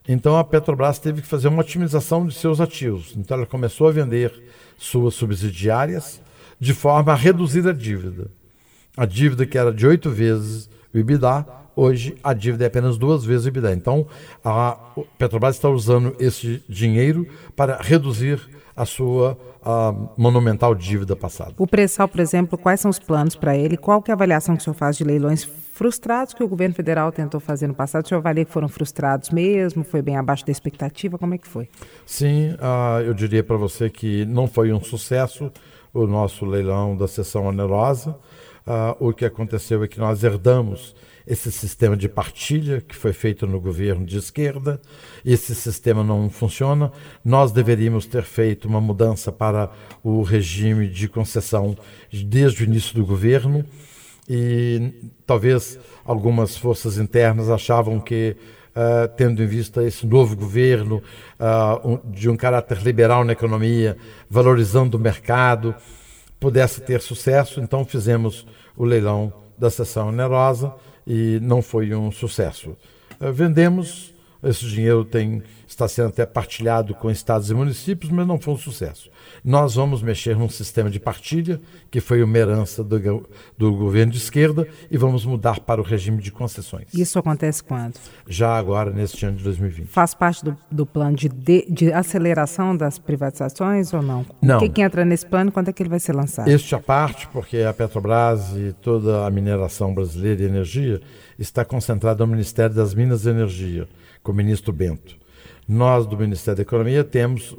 Então 0.08 0.36
a 0.36 0.44
Petrobras 0.44 0.98
teve 0.98 1.20
que 1.20 1.26
fazer 1.26 1.48
uma 1.48 1.60
otimização 1.60 2.26
de 2.26 2.34
seus 2.34 2.60
ativos. 2.60 3.14
Então 3.16 3.36
ela 3.36 3.46
começou 3.46 3.88
a 3.88 3.92
vender 3.92 4.32
suas 4.78 5.14
subsidiárias 5.14 6.20
de 6.60 6.72
forma 6.72 7.12
a 7.12 7.16
reduzir 7.16 7.66
a 7.68 7.72
dívida. 7.72 8.30
A 8.96 9.04
dívida 9.04 9.44
que 9.44 9.58
era 9.58 9.72
de 9.72 9.86
oito 9.86 10.10
vezes 10.10 10.70
o 10.94 10.98
EBITDA, 10.98 11.46
hoje 11.75 12.16
a 12.22 12.32
dívida 12.32 12.64
é 12.64 12.66
apenas 12.68 12.96
duas 12.96 13.25
vezes 13.25 13.46
o 13.46 13.48
EBITDA. 13.48 13.72
Então 13.72 14.06
a 14.44 14.78
Petrobras 15.18 15.56
está 15.56 15.68
usando 15.68 16.14
esse 16.20 16.62
dinheiro 16.68 17.26
para 17.54 17.78
reduzir 17.82 18.40
a 18.76 18.85
sua 18.85 19.38
a 19.64 19.92
monumental 20.16 20.75
dívida 20.75 21.16
passada. 21.16 21.54
O 21.59 21.66
pré-sal, 21.66 22.06
por 22.06 22.21
exemplo, 22.21 22.56
quais 22.56 22.78
são 22.78 22.90
os 22.90 22.99
planos 23.00 23.35
para 23.35 23.56
ele? 23.56 23.76
Qual 23.76 24.00
que 24.00 24.11
é 24.11 24.12
a 24.12 24.14
avaliação 24.14 24.54
que 24.54 24.61
o 24.61 24.64
senhor 24.64 24.75
faz 24.75 24.97
de 24.97 25.02
leilões 25.02 25.42
frustrados 25.42 26.33
que 26.33 26.45
o 26.45 26.49
governo 26.49 26.75
federal 26.75 27.11
tentou 27.11 27.40
fazer 27.40 27.66
no 27.66 27.75
passado? 27.75 28.04
O 28.04 28.09
senhor 28.09 28.21
avalia 28.21 28.45
que 28.45 28.52
foram 28.52 28.68
frustrados 28.68 29.30
mesmo? 29.30 29.83
Foi 29.83 30.02
bem 30.02 30.16
abaixo 30.16 30.47
da 30.47 30.52
expectativa? 30.52 31.18
Como 31.18 31.35
é 31.35 31.38
que 31.38 31.49
foi? 31.49 31.68
Sim, 32.04 32.50
uh, 32.52 33.00
eu 33.04 33.12
diria 33.12 33.42
para 33.42 33.56
você 33.56 33.90
que 33.90 34.25
não 34.26 34.47
foi 34.47 34.73
um 34.73 34.80
sucesso 34.80 35.50
o 35.92 36.06
nosso 36.06 36.45
leilão 36.45 36.97
da 36.97 37.09
sessão 37.09 37.47
onerosa. 37.47 38.14
Uh, 38.66 39.08
o 39.08 39.12
que 39.12 39.25
aconteceu 39.25 39.85
é 39.85 39.88
que 39.88 40.00
nós 40.00 40.25
herdamos 40.25 40.94
esse 41.26 41.50
sistema 41.50 41.96
de 41.96 42.08
partilha 42.08 42.80
que 42.80 42.94
foi 42.94 43.12
feito 43.12 43.46
no 43.46 43.61
governo 43.61 44.06
de 44.06 44.16
esquerda. 44.16 44.80
Esse 45.25 45.54
sistema 45.54 46.04
não 46.04 46.30
funciona. 46.30 46.92
Nós 47.25 47.50
deveríamos 47.50 48.06
ter 48.06 48.23
feito 48.23 48.66
uma 48.66 48.80
mudança 48.80 49.32
para 49.32 49.70
o 50.02 50.23
regime 50.23 50.88
de 50.88 51.08
concessão 51.08 51.76
desde 52.12 52.62
o 52.62 52.66
início 52.66 52.94
do 52.94 53.04
governo. 53.04 53.64
E 54.28 54.92
talvez 55.25 55.78
algumas 56.04 56.56
forças 56.56 56.99
internas 56.99 57.49
achavam 57.50 58.00
que, 58.00 58.37
uh, 58.70 59.08
tendo 59.16 59.42
em 59.42 59.46
vista 59.46 59.85
esse 59.85 60.06
novo 60.06 60.37
governo, 60.37 61.02
uh, 61.38 61.88
um, 61.88 62.11
de 62.11 62.28
um 62.28 62.37
caráter 62.37 62.78
liberal 62.82 63.25
na 63.25 63.32
economia, 63.32 63.96
valorizando 64.28 64.96
o 64.96 65.00
mercado, 65.00 65.75
pudesse 66.38 66.81
ter 66.81 67.00
sucesso. 67.00 67.61
Então 67.61 67.85
fizemos 67.85 68.47
o 68.76 68.85
leilão 68.85 69.33
da 69.59 69.71
sessão 69.71 70.09
onerosa 70.09 70.73
e 71.07 71.38
não 71.43 71.62
foi 71.62 71.95
um 71.95 72.11
sucesso. 72.11 72.76
Uh, 73.21 73.33
vendemos, 73.33 74.12
esse 74.43 74.66
dinheiro 74.66 75.05
tem, 75.05 75.43
está 75.66 75.88
sendo 75.88 76.09
até 76.09 76.26
partilhado 76.26 76.95
com 76.95 77.11
estados 77.11 77.50
e 77.50 77.55
municípios, 77.55 78.11
mas 78.11 78.26
não 78.26 78.38
foi 78.38 78.55
um 78.55 78.59
sucesso. 78.59 79.11
Nós 79.45 79.75
vamos 79.75 80.02
mexer 80.02 80.37
num 80.37 80.49
sistema 80.49 80.90
de 80.90 81.00
partilha, 81.00 81.61
que 81.90 82.00
foi 82.00 82.23
uma 82.23 82.37
herança 82.37 82.83
do, 82.85 83.26
do 83.57 83.75
governo 83.75 84.12
de 84.12 84.19
esquerda, 84.19 84.66
e 84.90 84.97
vamos 84.97 85.25
mudar 85.25 85.61
para 85.61 85.81
o 85.81 85.85
regime 85.85 86.21
de 86.21 86.31
concessões. 86.31 86.93
Isso 86.93 87.19
acontece 87.19 87.62
quando? 87.62 87.95
Já 88.28 88.57
agora, 88.57 88.90
neste 88.90 89.25
ano 89.25 89.37
de 89.37 89.45
2020. 89.45 89.88
Faz 89.88 90.14
parte 90.14 90.45
do, 90.45 90.57
do 90.71 90.87
plano 90.87 91.16
de, 91.16 91.28
de, 91.28 91.66
de, 91.69 91.93
aceleração 91.93 92.76
das 92.76 92.99
privatizações 92.99 93.93
ou 93.93 94.02
não? 94.02 94.26
Não. 94.40 94.57
O 94.57 94.61
que, 94.61 94.69
que 94.69 94.83
entra 94.83 95.05
nesse 95.05 95.26
plano? 95.26 95.50
Quando 95.50 95.69
é 95.69 95.73
que 95.73 95.83
ele 95.83 95.90
vai 95.90 96.00
ser 96.00 96.14
lançado? 96.14 96.49
Este 96.49 96.75
à 96.75 96.81
parte, 96.81 97.26
porque 97.28 97.59
a 97.59 97.73
Petrobras 97.73 98.52
e 98.57 98.73
toda 98.81 99.26
a 99.26 99.31
mineração 99.31 99.95
brasileira 99.95 100.43
e 100.43 100.47
energia 100.47 101.00
está 101.38 101.64
concentrada 101.64 102.25
no 102.25 102.33
Ministério 102.33 102.75
das 102.75 102.95
Minas 102.95 103.25
e 103.25 103.31
Energia, 103.31 103.88
com 104.26 104.33
o 104.33 104.35
ministro 104.35 104.73
Bento. 104.73 105.16
Nós, 105.68 106.04
do 106.04 106.18
Ministério 106.18 106.56
da 106.56 106.62
Economia, 106.62 107.04
temos 107.04 107.56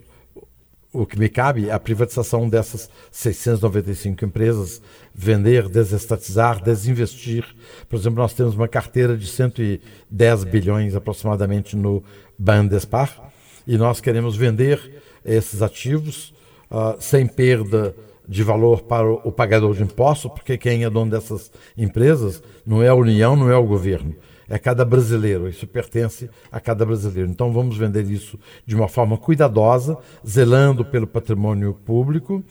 o 0.92 1.06
que 1.06 1.18
me 1.18 1.30
cabe 1.30 1.72
a 1.72 1.80
privatização 1.80 2.50
dessas 2.50 2.90
695 3.10 4.26
empresas, 4.26 4.82
vender, 5.16 5.70
desestatizar, 5.70 6.62
desinvestir. 6.62 7.46
Por 7.88 7.98
exemplo, 7.98 8.20
nós 8.20 8.34
temos 8.34 8.54
uma 8.54 8.68
carteira 8.68 9.16
de 9.16 9.28
110 9.28 10.44
bilhões 10.44 10.94
aproximadamente 10.94 11.74
no 11.78 12.04
Bandespar 12.38 13.32
e 13.66 13.78
nós 13.78 14.02
queremos 14.02 14.36
vender 14.36 15.02
esses 15.24 15.62
ativos 15.62 16.34
uh, 16.70 16.98
sem 17.00 17.26
perda 17.26 17.96
de 18.28 18.44
valor 18.44 18.82
para 18.82 19.10
o 19.10 19.32
pagador 19.32 19.74
de 19.74 19.84
impostos, 19.84 20.32
porque 20.32 20.58
quem 20.58 20.84
é 20.84 20.90
dono 20.90 21.12
dessas 21.12 21.50
empresas 21.78 22.44
não 22.66 22.84
é 22.84 22.90
a 22.90 22.96
União, 22.96 23.38
não 23.38 23.50
é 23.50 23.56
o 23.56 23.66
governo 23.66 24.14
é 24.50 24.58
cada 24.58 24.86
brasileiro, 24.86 25.48
isso 25.50 25.68
pertence 25.68 26.30
a 26.52 26.60
cada 26.60 26.86
brasileiro. 26.86 27.30
Então 27.30 27.52
vamos 27.52 27.78
vender 27.78 28.06
isso 28.06 28.40
de 28.66 28.76
uma 28.76 28.88
forma 28.88 29.18
cuidadosa, 29.18 29.98
zelando 30.26 30.86
pelo 30.86 31.08
patrimônio 31.08 31.74
público 31.86 32.44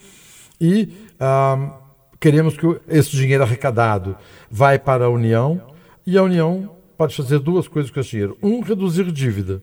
e 0.61 0.93
ah, 1.19 1.79
queremos 2.21 2.57
que 2.57 2.67
esse 2.89 3.11
dinheiro 3.11 3.43
arrecadado 3.43 4.17
vai 4.51 4.79
para 4.79 5.07
a 5.07 5.11
União 5.11 5.61
e 6.07 6.17
a 6.17 6.23
União 6.23 6.77
pode 6.97 7.15
fazer 7.15 7.39
duas 7.39 7.69
coisas 7.69 7.91
com 7.91 8.01
esse 8.01 8.11
dinheiro: 8.11 8.39
um, 8.43 8.61
reduzir 8.61 9.11
dívida 9.13 9.61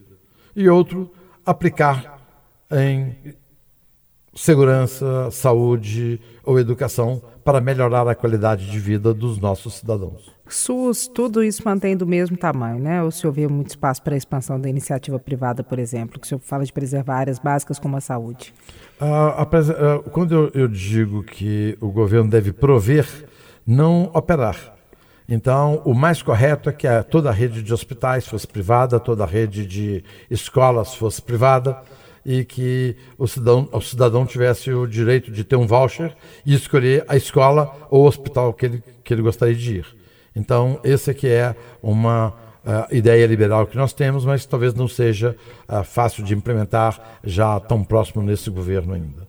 e 0.55 0.69
outro, 0.69 1.11
aplicar 1.45 2.19
em 2.71 3.15
segurança, 4.35 5.29
saúde 5.31 6.19
ou 6.43 6.59
educação 6.59 7.21
para 7.43 7.61
melhorar 7.61 8.07
a 8.07 8.15
qualidade 8.15 8.69
de 8.69 8.79
vida 8.79 9.13
dos 9.13 9.37
nossos 9.37 9.75
cidadãos. 9.75 10.31
SUS, 10.47 11.07
tudo 11.07 11.43
isso 11.43 11.61
mantém 11.65 11.95
do 11.95 12.05
mesmo 12.05 12.37
tamanho, 12.37 12.79
né? 12.79 13.01
Ou 13.01 13.11
se 13.11 13.25
houver 13.25 13.49
muito 13.49 13.69
espaço 13.69 14.01
para 14.01 14.13
a 14.13 14.17
expansão 14.17 14.59
da 14.59 14.69
iniciativa 14.69 15.19
privada, 15.19 15.63
por 15.63 15.79
exemplo, 15.79 16.19
que 16.19 16.25
o 16.25 16.29
senhor 16.29 16.41
fala 16.41 16.65
de 16.65 16.71
preservar 16.71 17.17
áreas 17.17 17.39
básicas 17.39 17.79
como 17.79 17.97
a 17.97 18.01
saúde? 18.01 18.53
Ah, 18.99 19.41
a, 19.41 19.41
a, 19.43 19.99
quando 20.11 20.33
eu, 20.33 20.51
eu 20.53 20.67
digo 20.67 21.23
que 21.23 21.77
o 21.81 21.89
governo 21.89 22.29
deve 22.29 22.51
prover, 22.51 23.07
não 23.65 24.11
operar. 24.13 24.73
Então, 25.27 25.81
o 25.85 25.93
mais 25.93 26.21
correto 26.21 26.69
é 26.69 26.73
que 26.73 26.87
toda 27.09 27.29
a 27.29 27.33
rede 27.33 27.63
de 27.63 27.73
hospitais 27.73 28.27
fosse 28.27 28.47
privada, 28.47 28.99
toda 28.99 29.23
a 29.23 29.27
rede 29.27 29.65
de 29.65 30.03
escolas 30.29 30.93
fosse 30.93 31.21
privada 31.21 31.77
e 32.25 32.43
que 32.45 32.95
o 33.17 33.27
cidadão, 33.27 33.67
o 33.71 33.81
cidadão 33.81 34.25
tivesse 34.25 34.71
o 34.71 34.87
direito 34.87 35.31
de 35.31 35.43
ter 35.43 35.55
um 35.55 35.67
voucher 35.67 36.15
e 36.45 36.53
escolher 36.53 37.03
a 37.07 37.15
escola 37.15 37.87
ou 37.89 38.03
o 38.03 38.07
hospital 38.07 38.53
que 38.53 38.65
ele, 38.65 38.83
que 39.03 39.13
ele 39.13 39.21
gostaria 39.21 39.55
de 39.55 39.77
ir. 39.77 39.85
Então, 40.35 40.79
essa 40.83 41.11
aqui 41.11 41.27
é 41.27 41.55
uma 41.81 42.29
uh, 42.29 42.95
ideia 42.95 43.25
liberal 43.27 43.67
que 43.67 43.77
nós 43.77 43.93
temos, 43.93 44.25
mas 44.25 44.45
talvez 44.45 44.73
não 44.73 44.87
seja 44.87 45.35
uh, 45.67 45.83
fácil 45.83 46.23
de 46.23 46.33
implementar 46.33 47.19
já 47.23 47.59
tão 47.59 47.83
próximo 47.83 48.23
nesse 48.23 48.49
governo 48.49 48.93
ainda. 48.93 49.27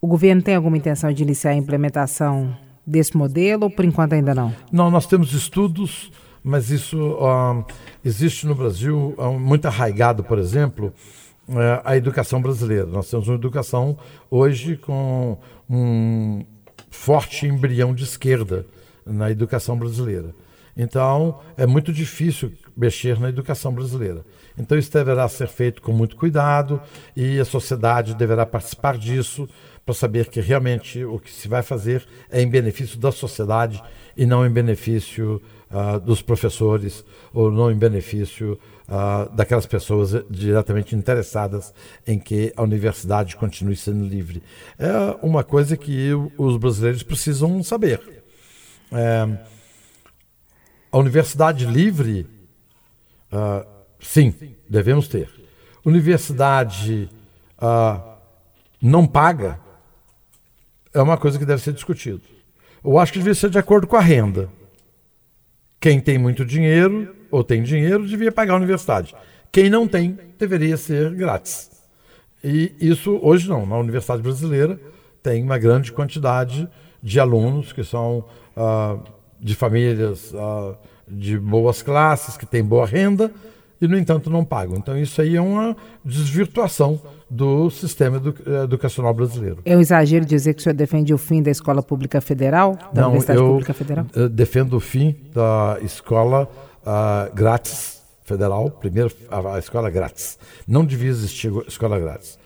O 0.00 0.06
governo 0.06 0.40
tem 0.40 0.54
alguma 0.54 0.76
intenção 0.76 1.12
de 1.12 1.22
iniciar 1.22 1.50
a 1.50 1.56
implementação 1.56 2.56
desse 2.86 3.16
modelo 3.16 3.64
ou 3.64 3.70
por 3.70 3.84
enquanto 3.84 4.14
ainda 4.14 4.34
não? 4.34 4.54
Não, 4.72 4.90
nós 4.90 5.06
temos 5.06 5.32
estudos, 5.34 6.10
mas 6.42 6.70
isso 6.70 6.96
uh, 6.96 7.64
existe 8.02 8.46
no 8.46 8.54
Brasil 8.54 9.14
muito 9.38 9.66
arraigado, 9.66 10.22
por 10.24 10.38
exemplo, 10.38 10.94
a 11.84 11.96
educação 11.96 12.40
brasileira. 12.40 12.86
Nós 12.86 13.08
temos 13.10 13.28
uma 13.28 13.36
educação 13.36 13.96
hoje 14.30 14.76
com 14.76 15.38
um 15.68 16.44
forte 16.90 17.46
embrião 17.46 17.94
de 17.94 18.04
esquerda 18.04 18.66
na 19.06 19.30
educação 19.30 19.76
brasileira. 19.78 20.34
Então, 20.76 21.40
é 21.56 21.66
muito 21.66 21.92
difícil 21.92 22.52
mexer 22.76 23.18
na 23.18 23.28
educação 23.28 23.72
brasileira. 23.72 24.24
Então, 24.56 24.78
isso 24.78 24.92
deverá 24.92 25.28
ser 25.28 25.48
feito 25.48 25.82
com 25.82 25.92
muito 25.92 26.14
cuidado 26.14 26.80
e 27.16 27.40
a 27.40 27.44
sociedade 27.44 28.14
deverá 28.14 28.46
participar 28.46 28.96
disso 28.96 29.48
para 29.88 29.94
saber 29.94 30.28
que 30.28 30.38
realmente 30.38 31.02
o 31.02 31.18
que 31.18 31.32
se 31.32 31.48
vai 31.48 31.62
fazer 31.62 32.06
é 32.30 32.42
em 32.42 32.46
benefício 32.46 32.98
da 32.98 33.10
sociedade 33.10 33.82
e 34.14 34.26
não 34.26 34.44
em 34.44 34.50
benefício 34.50 35.40
uh, 35.70 35.98
dos 35.98 36.20
professores 36.20 37.02
ou 37.32 37.50
não 37.50 37.72
em 37.72 37.74
benefício 37.74 38.58
uh, 38.86 39.34
daquelas 39.34 39.64
pessoas 39.64 40.10
diretamente 40.28 40.94
interessadas 40.94 41.72
em 42.06 42.18
que 42.18 42.52
a 42.54 42.62
universidade 42.62 43.34
continue 43.34 43.74
sendo 43.74 44.04
livre. 44.04 44.42
É 44.78 45.16
uma 45.22 45.42
coisa 45.42 45.74
que 45.74 46.10
os 46.36 46.58
brasileiros 46.58 47.02
precisam 47.02 47.62
saber. 47.62 48.22
É, 48.92 49.26
a 50.92 50.98
universidade 50.98 51.64
livre, 51.64 52.26
uh, 53.32 53.66
sim, 53.98 54.34
devemos 54.68 55.08
ter. 55.08 55.30
Universidade 55.82 57.08
não 58.82 59.06
paga 59.06 59.66
é 61.00 61.02
uma 61.02 61.16
coisa 61.16 61.38
que 61.38 61.44
deve 61.44 61.62
ser 61.62 61.72
discutido. 61.72 62.20
Eu 62.84 62.98
acho 62.98 63.12
que 63.12 63.18
devia 63.18 63.34
ser 63.34 63.50
de 63.50 63.58
acordo 63.58 63.86
com 63.86 63.96
a 63.96 64.00
renda. 64.00 64.48
Quem 65.80 66.00
tem 66.00 66.18
muito 66.18 66.44
dinheiro 66.44 67.14
ou 67.30 67.44
tem 67.44 67.62
dinheiro 67.62 68.06
devia 68.06 68.32
pagar 68.32 68.54
a 68.54 68.56
universidade. 68.56 69.14
Quem 69.52 69.70
não 69.70 69.86
tem 69.86 70.18
deveria 70.38 70.76
ser 70.76 71.14
grátis. 71.14 71.70
E 72.42 72.74
isso 72.80 73.18
hoje 73.22 73.48
não. 73.48 73.66
Na 73.66 73.76
Universidade 73.78 74.22
Brasileira 74.22 74.78
tem 75.22 75.42
uma 75.42 75.58
grande 75.58 75.92
quantidade 75.92 76.68
de 77.02 77.20
alunos 77.20 77.72
que 77.72 77.84
são 77.84 78.24
ah, 78.56 78.98
de 79.40 79.54
famílias 79.54 80.32
ah, 80.34 80.74
de 81.06 81.38
boas 81.38 81.82
classes, 81.82 82.36
que 82.36 82.46
têm 82.46 82.62
boa 82.62 82.86
renda 82.86 83.32
e, 83.80 83.86
no 83.86 83.96
entanto, 83.96 84.28
não 84.28 84.44
pagam. 84.44 84.76
Então, 84.76 84.96
isso 84.98 85.20
aí 85.20 85.36
é 85.36 85.40
uma 85.40 85.76
desvirtuação 86.04 87.00
do 87.30 87.70
sistema 87.70 88.16
edu 88.16 88.34
educacional 88.64 89.14
brasileiro. 89.14 89.58
É 89.64 89.76
um 89.76 89.80
exagero 89.80 90.24
dizer 90.24 90.54
que 90.54 90.60
o 90.60 90.62
senhor 90.62 90.74
defende 90.74 91.12
o 91.14 91.18
fim 91.18 91.42
da 91.42 91.50
escola 91.50 91.82
pública 91.82 92.20
federal? 92.20 92.76
Da 92.92 93.02
não, 93.02 93.08
Universidade 93.08 93.40
eu 93.40 93.46
Pública 93.46 93.74
Federal? 93.74 94.06
Eh, 94.14 94.28
defendo 94.28 94.74
o 94.74 94.80
fim 94.80 95.14
da 95.32 95.78
escola 95.82 96.48
uh, 96.82 97.34
grátis 97.34 98.02
federal, 98.24 98.70
primeiro 98.70 99.12
a, 99.30 99.54
a 99.54 99.58
escola 99.58 99.90
grátis. 99.90 100.38
Não 100.66 100.84
devia 100.84 101.10
existir 101.10 101.52
escola 101.66 101.98
grátis. 101.98 102.38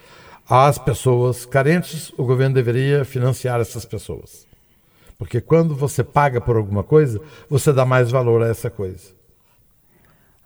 As 0.48 0.76
pessoas 0.78 1.46
carentes, 1.46 2.12
o 2.18 2.24
governo 2.24 2.54
deveria 2.54 3.04
financiar 3.04 3.60
essas 3.60 3.84
pessoas. 3.84 4.46
Porque 5.16 5.40
quando 5.40 5.74
você 5.74 6.02
paga 6.02 6.40
por 6.40 6.56
alguma 6.56 6.82
coisa, 6.82 7.20
você 7.48 7.72
dá 7.72 7.84
mais 7.84 8.10
valor 8.10 8.42
a 8.42 8.48
essa 8.48 8.68
coisa. 8.68 9.21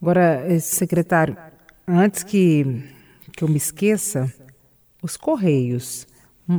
Agora, 0.07 0.61
secretário, 0.61 1.37
antes 1.85 2.23
que, 2.23 2.85
que 3.33 3.43
eu 3.43 3.49
me 3.49 3.57
esqueça, 3.57 4.33
os 5.03 5.17
Correios. 5.17 6.07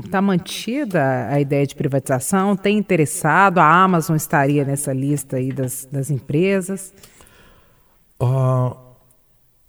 Está 0.03 0.21
mantida 0.21 1.29
a 1.29 1.39
ideia 1.39 1.65
de 1.65 1.73
privatização? 1.73 2.57
Tem 2.57 2.77
interessado? 2.77 3.59
A 3.59 3.83
Amazon 3.83 4.17
estaria 4.17 4.65
nessa 4.65 4.91
lista 4.91 5.37
aí 5.37 5.53
das, 5.53 5.87
das 5.89 6.11
empresas? 6.11 6.93
Uh, 8.21 8.75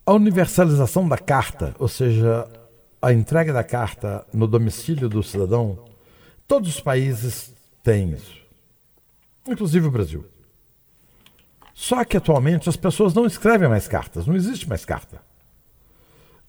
a 0.04 0.12
universalização 0.12 1.08
da 1.08 1.16
carta, 1.16 1.72
ou 1.78 1.86
seja, 1.86 2.48
a 3.00 3.12
entrega 3.12 3.52
da 3.52 3.62
carta 3.62 4.26
no 4.34 4.48
domicílio 4.48 5.08
do 5.08 5.22
cidadão, 5.22 5.84
todos 6.48 6.68
os 6.68 6.80
países 6.80 7.54
têm 7.84 8.10
isso, 8.10 8.42
inclusive 9.46 9.86
o 9.86 9.90
Brasil. 9.92 10.24
Só 11.80 12.04
que 12.04 12.16
atualmente 12.16 12.68
as 12.68 12.74
pessoas 12.74 13.14
não 13.14 13.24
escrevem 13.24 13.68
mais 13.68 13.86
cartas, 13.86 14.26
não 14.26 14.34
existe 14.34 14.68
mais 14.68 14.84
carta. 14.84 15.20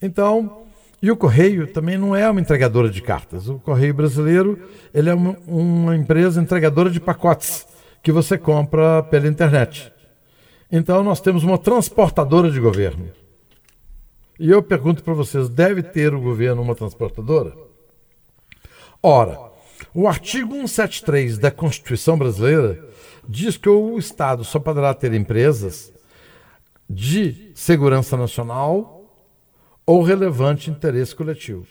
Então, 0.01 0.63
e 1.03 1.11
o 1.11 1.15
Correio 1.15 1.71
também 1.71 1.99
não 1.99 2.15
é 2.15 2.27
uma 2.27 2.41
entregadora 2.41 2.89
de 2.89 2.99
cartas. 2.99 3.47
O 3.47 3.59
Correio 3.59 3.93
brasileiro 3.93 4.59
ele 4.91 5.07
é 5.07 5.13
uma, 5.13 5.37
uma 5.45 5.95
empresa 5.95 6.41
entregadora 6.41 6.89
de 6.89 6.99
pacotes 6.99 7.67
que 8.01 8.11
você 8.11 8.39
compra 8.39 9.03
pela 9.03 9.27
internet. 9.27 9.93
Então 10.71 11.03
nós 11.03 11.21
temos 11.21 11.43
uma 11.43 11.59
transportadora 11.59 12.49
de 12.49 12.59
governo. 12.59 13.11
E 14.39 14.49
eu 14.49 14.63
pergunto 14.63 15.03
para 15.03 15.13
vocês: 15.13 15.47
deve 15.47 15.83
ter 15.83 16.11
o 16.11 16.19
governo 16.19 16.63
uma 16.63 16.73
transportadora? 16.73 17.53
Ora, 19.03 19.48
o 19.93 20.07
artigo 20.07 20.53
173 20.53 21.37
da 21.37 21.49
Constituição 21.49 22.17
Brasileira 22.17 22.87
diz 23.27 23.57
que 23.57 23.69
o 23.69 23.97
Estado 23.97 24.43
só 24.43 24.59
poderá 24.59 24.93
ter 24.93 25.13
empresas 25.13 25.91
de 26.89 27.51
segurança 27.53 28.17
nacional 28.17 29.03
ou 29.85 30.03
relevante 30.03 30.69
interesse 30.69 31.15
coletivo. 31.15 31.67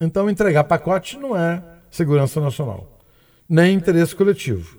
Então, 0.00 0.28
entregar 0.28 0.64
pacote 0.64 1.16
não 1.16 1.36
é 1.36 1.62
segurança 1.90 2.40
nacional, 2.40 3.00
nem 3.48 3.74
interesse 3.74 4.14
coletivo. 4.14 4.78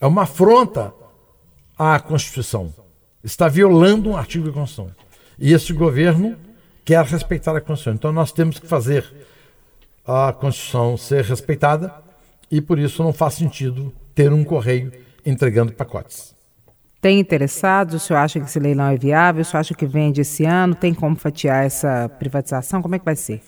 É 0.00 0.06
uma 0.06 0.22
afronta 0.22 0.92
à 1.78 1.98
Constituição. 1.98 2.72
Está 3.22 3.48
violando 3.48 4.10
um 4.10 4.16
artigo 4.16 4.46
da 4.46 4.52
Constituição. 4.52 4.94
E 5.38 5.52
esse 5.52 5.72
governo 5.72 6.36
quer 6.84 7.04
respeitar 7.04 7.56
a 7.56 7.60
Constituição. 7.60 7.94
Então, 7.94 8.12
nós 8.12 8.30
temos 8.30 8.58
que 8.58 8.66
fazer 8.66 9.04
a 10.06 10.32
Constituição 10.32 10.96
ser 10.96 11.24
respeitada 11.24 11.92
e, 12.50 12.60
por 12.60 12.78
isso, 12.78 13.02
não 13.02 13.12
faz 13.12 13.34
sentido 13.34 13.92
ter 14.14 14.32
um 14.32 14.44
correio 14.44 14.92
entregando 15.24 15.72
pacotes. 15.72 16.34
Tem 17.00 17.20
interessados? 17.20 17.94
O 17.94 17.98
senhor 17.98 18.20
acha 18.20 18.40
que 18.40 18.46
esse 18.46 18.58
leilão 18.58 18.86
é 18.86 18.96
viável? 18.96 19.42
O 19.42 19.44
senhor 19.44 19.60
acha 19.60 19.74
que 19.74 19.84
vende 19.84 20.22
esse 20.22 20.44
ano? 20.44 20.74
Tem 20.74 20.94
como 20.94 21.16
fatiar 21.16 21.64
essa 21.64 22.08
privatização? 22.08 22.80
Como 22.80 22.94
é 22.94 22.98
que 22.98 23.04
vai 23.04 23.16
ser? 23.16 23.42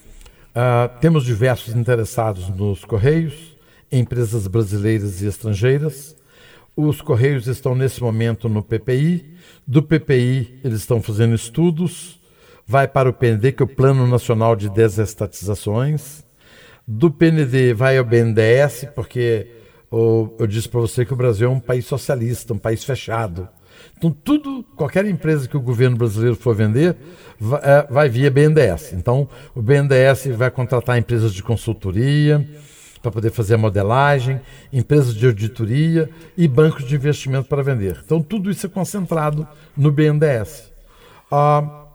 Uh, 0.56 0.88
temos 1.00 1.24
diversos 1.24 1.74
interessados 1.74 2.48
nos 2.50 2.84
Correios, 2.84 3.56
empresas 3.90 4.46
brasileiras 4.46 5.22
e 5.22 5.26
estrangeiras. 5.26 6.16
Os 6.76 7.00
Correios 7.00 7.46
estão 7.46 7.74
nesse 7.74 8.02
momento 8.02 8.46
no 8.46 8.62
PPI. 8.62 9.36
Do 9.66 9.82
PPI, 9.82 10.60
eles 10.62 10.80
estão 10.80 11.00
fazendo 11.00 11.34
estudos. 11.34 12.20
Vai 12.66 12.86
para 12.86 13.08
o 13.08 13.12
PND, 13.12 13.52
que 13.52 13.62
é 13.62 13.64
o 13.64 13.68
Plano 13.68 14.06
Nacional 14.06 14.54
de 14.54 14.68
Desestatizações. 14.68 16.25
Do 16.86 17.10
PND 17.10 17.74
vai 17.74 17.98
ao 17.98 18.04
BNDES, 18.04 18.88
porque 18.94 19.48
eu 19.90 20.46
disse 20.46 20.68
para 20.68 20.80
você 20.80 21.04
que 21.04 21.12
o 21.12 21.16
Brasil 21.16 21.48
é 21.48 21.50
um 21.50 21.58
país 21.58 21.84
socialista, 21.84 22.54
um 22.54 22.58
país 22.58 22.84
fechado. 22.84 23.48
Então, 23.96 24.10
tudo, 24.10 24.62
qualquer 24.76 25.04
empresa 25.06 25.48
que 25.48 25.56
o 25.56 25.60
governo 25.60 25.96
brasileiro 25.96 26.36
for 26.36 26.54
vender, 26.54 26.96
vai, 27.40 27.60
é, 27.62 27.86
vai 27.90 28.08
via 28.08 28.30
BNDES. 28.30 28.92
Então, 28.92 29.28
o 29.54 29.62
BNDES 29.62 30.26
vai 30.36 30.50
contratar 30.50 30.98
empresas 30.98 31.32
de 31.32 31.42
consultoria 31.42 32.46
para 33.02 33.10
poder 33.10 33.30
fazer 33.30 33.54
a 33.54 33.58
modelagem, 33.58 34.40
empresas 34.72 35.14
de 35.14 35.26
auditoria 35.26 36.10
e 36.36 36.46
bancos 36.46 36.84
de 36.84 36.94
investimento 36.94 37.48
para 37.48 37.62
vender. 37.62 38.00
Então, 38.04 38.22
tudo 38.22 38.50
isso 38.50 38.66
é 38.66 38.68
concentrado 38.68 39.46
no 39.76 39.90
BNDES. 39.90 40.70
Ah, 41.30 41.86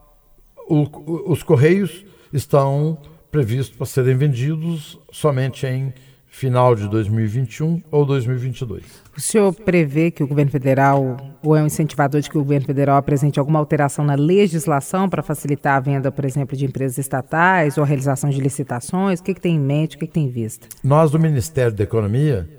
o, 0.67 1.31
os 1.31 1.43
Correios 1.43 2.03
estão 2.33 2.97
previstos 3.31 3.75
para 3.75 3.85
serem 3.85 4.15
vendidos 4.15 4.99
somente 5.11 5.65
em 5.65 5.93
final 6.31 6.73
de 6.75 6.87
2021 6.87 7.83
ou 7.91 8.05
2022. 8.05 8.83
O 9.15 9.19
senhor 9.19 9.53
prevê 9.53 10.09
que 10.09 10.23
o 10.23 10.27
governo 10.27 10.49
federal, 10.49 11.17
ou 11.43 11.55
é 11.55 11.61
um 11.61 11.65
incentivador 11.65 12.21
de 12.21 12.29
que 12.29 12.37
o 12.37 12.41
governo 12.41 12.65
federal 12.65 12.97
apresente 12.97 13.37
alguma 13.37 13.59
alteração 13.59 14.05
na 14.05 14.15
legislação 14.15 15.09
para 15.09 15.21
facilitar 15.21 15.75
a 15.75 15.79
venda, 15.81 16.11
por 16.11 16.23
exemplo, 16.23 16.55
de 16.55 16.65
empresas 16.65 16.97
estatais 16.97 17.77
ou 17.77 17.83
a 17.83 17.87
realização 17.87 18.29
de 18.29 18.39
licitações? 18.39 19.19
O 19.19 19.23
que, 19.23 19.33
que 19.33 19.41
tem 19.41 19.55
em 19.55 19.59
mente, 19.59 19.97
o 19.97 19.99
que, 19.99 20.07
que 20.07 20.13
tem 20.13 20.25
em 20.25 20.31
vista? 20.31 20.67
Nós, 20.81 21.11
do 21.11 21.19
Ministério 21.19 21.73
da 21.73 21.83
Economia, 21.83 22.49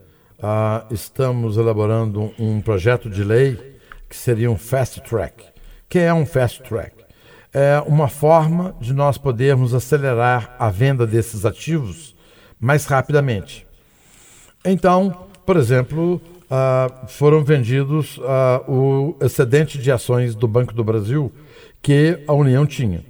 ah, 0.41 0.85
estamos 0.91 1.57
elaborando 1.57 2.31
um 2.39 2.61
projeto 2.61 3.09
de 3.09 3.25
lei 3.25 3.59
que 4.09 4.17
seria 4.17 4.51
um 4.51 4.59
fast 4.59 5.01
track. 5.01 5.43
O 5.43 5.47
que 5.89 5.99
é 5.99 6.13
um 6.13 6.27
fast 6.27 6.63
track? 6.63 7.02
É 7.53 7.83
uma 7.87 8.09
forma 8.09 8.75
de 8.81 8.95
nós 8.95 9.19
podermos 9.19 9.75
acelerar 9.75 10.57
a 10.59 10.71
venda 10.71 11.07
desses 11.07 11.45
ativos 11.45 12.15
mais 12.59 12.87
rapidamente. 12.87 13.67
Então, 14.65 15.29
por 15.45 15.57
exemplo, 15.57 16.21
uh, 16.45 17.09
foram 17.09 17.43
vendidos 17.45 18.17
uh, 18.19 18.71
o 18.71 19.17
excedente 19.21 19.79
de 19.79 19.91
ações 19.91 20.35
do 20.35 20.47
Banco 20.47 20.73
do 20.73 20.85
Brasil 20.85 21.33
que 21.83 22.23
a 22.27 22.33
União 22.33 22.65
tinha. 22.65 23.05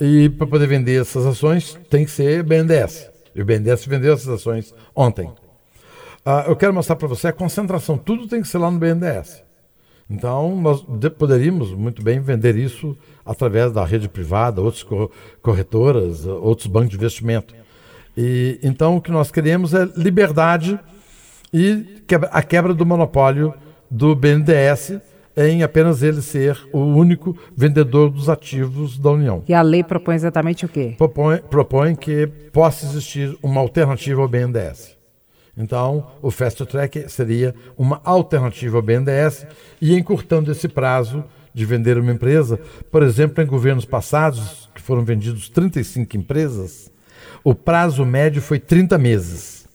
E 0.00 0.28
para 0.28 0.46
poder 0.46 0.66
vender 0.66 1.00
essas 1.00 1.24
ações 1.24 1.78
tem 1.88 2.04
que 2.04 2.10
ser 2.10 2.42
BNDES. 2.42 3.08
E 3.34 3.40
o 3.40 3.44
BNDES 3.44 3.86
vendeu 3.86 4.14
essas 4.14 4.28
ações 4.28 4.74
ontem. 4.94 5.26
Uh, 5.26 6.48
eu 6.48 6.56
quero 6.56 6.74
mostrar 6.74 6.96
para 6.96 7.08
você 7.08 7.28
a 7.28 7.32
concentração. 7.32 7.96
Tudo 7.96 8.28
tem 8.28 8.42
que 8.42 8.48
ser 8.48 8.58
lá 8.58 8.70
no 8.70 8.78
BNDES. 8.78 9.42
Então, 10.10 10.58
nós 10.60 10.84
poderíamos 11.18 11.70
muito 11.72 12.02
bem 12.02 12.18
vender 12.18 12.56
isso 12.56 12.96
através 13.24 13.72
da 13.72 13.84
rede 13.84 14.08
privada, 14.08 14.60
outras 14.60 14.86
corretoras, 15.42 16.24
outros 16.24 16.66
bancos 16.66 16.90
de 16.90 16.96
investimento. 16.96 17.54
E, 18.16 18.58
então, 18.62 18.96
o 18.96 19.00
que 19.02 19.10
nós 19.10 19.30
queremos 19.30 19.74
é 19.74 19.86
liberdade 19.96 20.78
e 21.52 22.02
a 22.30 22.42
quebra 22.42 22.72
do 22.72 22.86
monopólio 22.86 23.52
do 23.90 24.14
BNDES 24.14 24.98
em 25.36 25.62
apenas 25.62 26.02
ele 26.02 26.20
ser 26.20 26.58
o 26.72 26.80
único 26.80 27.36
vendedor 27.56 28.10
dos 28.10 28.28
ativos 28.28 28.98
da 28.98 29.10
União. 29.10 29.44
E 29.46 29.54
a 29.54 29.62
lei 29.62 29.84
propõe 29.84 30.16
exatamente 30.16 30.64
o 30.64 30.68
quê? 30.68 30.94
Propõe, 30.98 31.38
propõe 31.38 31.94
que 31.94 32.26
possa 32.52 32.84
existir 32.84 33.38
uma 33.40 33.60
alternativa 33.60 34.20
ao 34.20 34.26
BNDES. 34.26 34.97
Então, 35.58 36.06
o 36.22 36.30
Fast 36.30 36.64
Track 36.66 37.10
seria 37.10 37.52
uma 37.76 38.00
alternativa 38.04 38.76
ao 38.78 38.82
BNDES 38.82 39.44
e 39.80 39.94
encurtando 39.94 40.52
esse 40.52 40.68
prazo 40.68 41.24
de 41.52 41.64
vender 41.64 41.98
uma 41.98 42.12
empresa, 42.12 42.60
por 42.92 43.02
exemplo, 43.02 43.42
em 43.42 43.46
governos 43.46 43.84
passados, 43.84 44.70
que 44.72 44.80
foram 44.80 45.04
vendidos 45.04 45.48
35 45.48 46.16
empresas, 46.16 46.92
o 47.42 47.54
prazo 47.54 48.06
médio 48.06 48.40
foi 48.40 48.60
30 48.60 48.96
meses. 48.96 49.66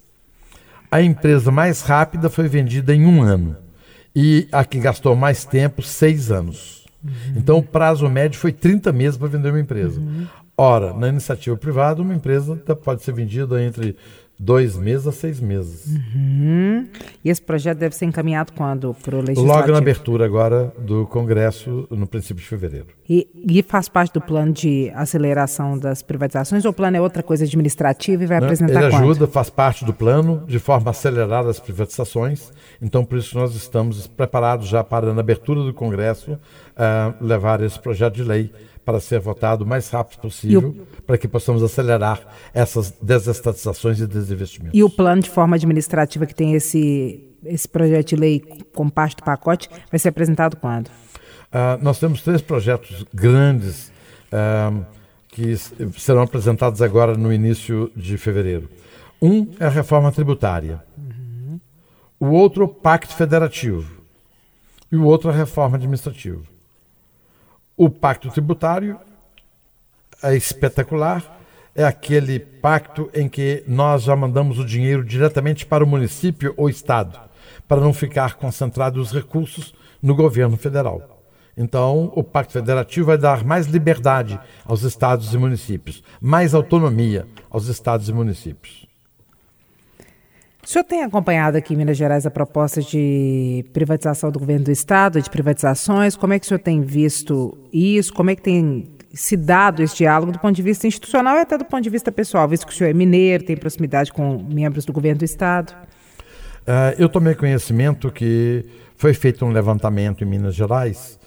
A 0.90 1.02
empresa 1.02 1.52
mais 1.52 1.82
rápida 1.82 2.30
foi 2.30 2.48
vendida 2.48 2.96
em 2.96 3.06
um 3.06 3.22
ano 3.22 3.58
e 4.16 4.48
a 4.52 4.64
que 4.64 4.80
gastou 4.80 5.16
mais 5.16 5.44
tempo, 5.44 5.82
seis 5.82 6.32
anos. 6.32 6.86
Uhum. 7.04 7.12
Então 7.36 7.58
o 7.58 7.64
prazo 7.64 8.08
médio 8.10 8.40
foi 8.40 8.54
30 8.54 8.94
meses 8.94 9.18
para 9.18 9.28
vender 9.28 9.50
uma 9.50 9.60
empresa. 9.60 10.00
Uhum. 10.00 10.28
Ora, 10.58 10.94
na 10.94 11.08
iniciativa 11.08 11.58
privada, 11.58 12.02
uma 12.02 12.14
empresa 12.14 12.56
pode 12.84 13.04
ser 13.04 13.14
vendida 13.14 13.62
entre 13.62 13.96
dois 14.40 14.76
meses 14.76 15.08
a 15.08 15.12
seis 15.12 15.40
meses. 15.40 15.86
Uhum. 15.86 16.88
E 17.24 17.30
esse 17.30 17.42
projeto 17.42 17.78
deve 17.78 17.96
ser 17.96 18.06
encaminhado 18.06 18.52
quando 18.54 18.94
para 18.94 19.16
o 19.16 19.20
legislativo? 19.20 19.48
Logo 19.48 19.72
na 19.72 19.78
abertura 19.78 20.26
agora 20.26 20.74
do 20.78 21.06
Congresso, 21.08 21.88
no 21.90 22.06
princípio 22.06 22.42
de 22.44 22.48
fevereiro. 22.48 22.88
E, 23.10 23.28
e, 23.48 23.64
faz 23.64 23.88
parte 23.88 24.14
do 24.14 24.22
plano 24.22 24.52
de 24.52 24.92
aceleração 24.96 25.78
das 25.78 26.02
privatizações 26.02 26.66
ou 26.66 26.72
o 26.72 26.74
plano 26.74 26.98
é 26.98 27.02
outra 27.02 27.22
coisa 27.22 27.46
administrativa 27.46 28.24
e 28.24 28.26
vai 28.26 28.40
Não, 28.40 28.48
apresentar 28.48 28.82
Ele 28.82 28.92
quando? 28.92 29.04
ajuda, 29.04 29.28
faz 29.28 29.50
parte 29.50 29.86
do 29.86 29.94
plano 29.94 30.44
de 30.48 30.60
forma 30.60 30.92
acelerada 30.92 31.50
as 31.50 31.60
privatizações. 31.60 32.52
Então, 32.82 33.06
por 33.06 33.18
isso 33.18 33.38
nós 33.38 33.56
estamos 33.56 34.08
preparados 34.08 34.68
já 34.68 34.84
para, 34.84 35.14
na 35.14 35.22
abertura 35.22 35.64
do 35.64 35.74
Congresso, 35.74 36.34
uh, 36.34 37.24
levar 37.24 37.62
esse 37.62 37.80
projeto 37.80 38.16
de 38.16 38.24
lei 38.24 38.52
para 38.86 39.00
ser 39.00 39.20
votado 39.20 39.64
o 39.64 39.68
mais 39.68 39.90
rápido 39.90 40.20
possível, 40.20 40.70
o... 40.70 41.02
para 41.04 41.18
que 41.18 41.28
possamos 41.28 41.64
acelerar 41.64 42.22
essas 42.54 42.92
desestatizações 43.02 44.00
e 44.00 44.08
desinvestimentos. 44.08 44.78
E 44.78 44.84
o 44.84 44.90
plano 44.90 45.22
de 45.22 45.30
forma 45.30 45.56
administrativa 45.56 46.26
que 46.26 46.36
tem 46.36 46.54
esse, 46.54 47.24
esse 47.46 47.68
projeto 47.68 48.10
de 48.10 48.16
lei 48.16 48.44
com 48.74 48.90
parte 48.90 49.18
do 49.18 49.24
pacote 49.24 49.70
vai 49.90 50.00
ser 50.00 50.10
apresentado 50.10 50.58
quando? 50.58 50.88
Uh, 50.88 51.82
nós 51.82 52.00
temos 52.00 52.22
três 52.22 52.42
projetos 52.42 53.06
grandes 53.14 53.92
uh, 54.32 54.86
que 55.30 55.56
serão 55.98 56.24
apresentados 56.24 56.82
agora 56.82 57.16
no 57.16 57.32
início 57.32 57.92
de 57.96 58.18
fevereiro. 58.18 58.70
Um 59.22 59.48
é 59.60 59.66
a 59.66 59.70
reforma 59.70 60.12
tributária, 60.12 60.84
uhum. 60.98 61.60
o 62.20 62.28
outro, 62.28 62.66
o 62.66 62.68
pacto 62.68 63.16
federativo, 63.16 64.04
e 64.92 64.96
o 64.96 65.06
outro, 65.06 65.30
a 65.30 65.34
reforma 65.34 65.78
administrativa. 65.78 66.53
O 67.76 67.90
pacto 67.90 68.30
tributário 68.30 69.00
é 70.22 70.36
espetacular, 70.36 71.40
é 71.76 71.84
aquele 71.84 72.40
pacto 72.40 73.10
em 73.14 73.28
que 73.28 73.64
nós 73.68 74.04
já 74.04 74.16
mandamos 74.16 74.60
o 74.60 74.66
dinheiro 74.66 75.04
diretamente 75.04 75.66
para 75.66 75.84
o 75.84 75.88
município 75.88 76.54
ou 76.56 76.70
estado, 76.70 77.20
para 77.68 77.82
não 77.82 77.92
ficar 77.92 78.36
concentrados 78.36 79.08
os 79.08 79.14
recursos 79.14 79.74
no 80.02 80.14
governo 80.14 80.56
federal. 80.56 81.24
Então, 81.58 82.12
o 82.16 82.24
Pacto 82.24 82.54
Federativo 82.54 83.08
vai 83.08 83.18
dar 83.18 83.44
mais 83.44 83.68
liberdade 83.68 84.40
aos 84.66 84.84
estados 84.84 85.34
e 85.34 85.38
municípios, 85.38 86.04
mais 86.20 86.54
autonomia 86.54 87.28
aos 87.50 87.68
estados 87.68 88.10
e 88.10 88.14
municípios. 88.14 88.88
O 90.64 90.68
senhor 90.68 90.86
tem 90.86 91.04
acompanhado 91.04 91.58
aqui 91.58 91.74
em 91.74 91.78
Minas 91.78 91.98
Gerais 91.98 92.26
a 92.26 92.32
proposta 92.32 92.82
de 92.82 93.66
privatização 93.74 94.32
do 94.32 94.40
governo 94.40 94.64
do 94.64 94.72
Estado, 94.72 95.22
de 95.22 95.30
privatizações? 95.30 96.16
Como 96.16 96.32
é 96.32 96.40
que 96.40 96.46
o 96.46 96.48
senhor 96.48 96.60
tem 96.60 96.82
visto 96.82 97.58
isso? 97.72 98.14
Como 98.14 98.30
é 98.30 98.36
que 98.36 98.42
tem 98.42 98.88
se 99.14 99.36
dado 99.36 99.84
esse 99.84 99.98
diálogo 99.98 100.32
do 100.32 100.40
ponto 100.40 100.56
de 100.56 100.62
vista 100.62 100.88
institucional 100.88 101.36
e 101.36 101.42
até 101.42 101.58
do 101.58 101.66
ponto 101.66 101.84
de 101.84 101.90
vista 101.90 102.14
pessoal, 102.14 102.48
visto 102.48 102.66
que 102.66 102.72
o 102.72 102.76
senhor 102.76 102.90
é 102.90 102.94
mineiro, 102.94 103.44
tem 103.44 103.58
proximidade 103.58 104.14
com 104.14 104.42
membros 104.42 104.86
do 104.86 104.94
governo 104.94 105.20
do 105.20 105.26
Estado? 105.26 105.74
Uh, 106.62 106.96
eu 106.98 107.10
tomei 107.10 107.36
conhecimento 107.36 108.10
que 108.10 108.66
foi 108.96 109.14
feito 109.14 109.46
um 109.46 109.52
levantamento 109.52 110.24
em 110.24 110.28
Minas 110.28 110.56
Gerais 110.56 111.20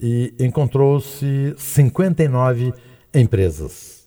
e 0.00 0.34
encontrou-se 0.40 1.54
59 1.58 2.72
empresas, 3.14 4.06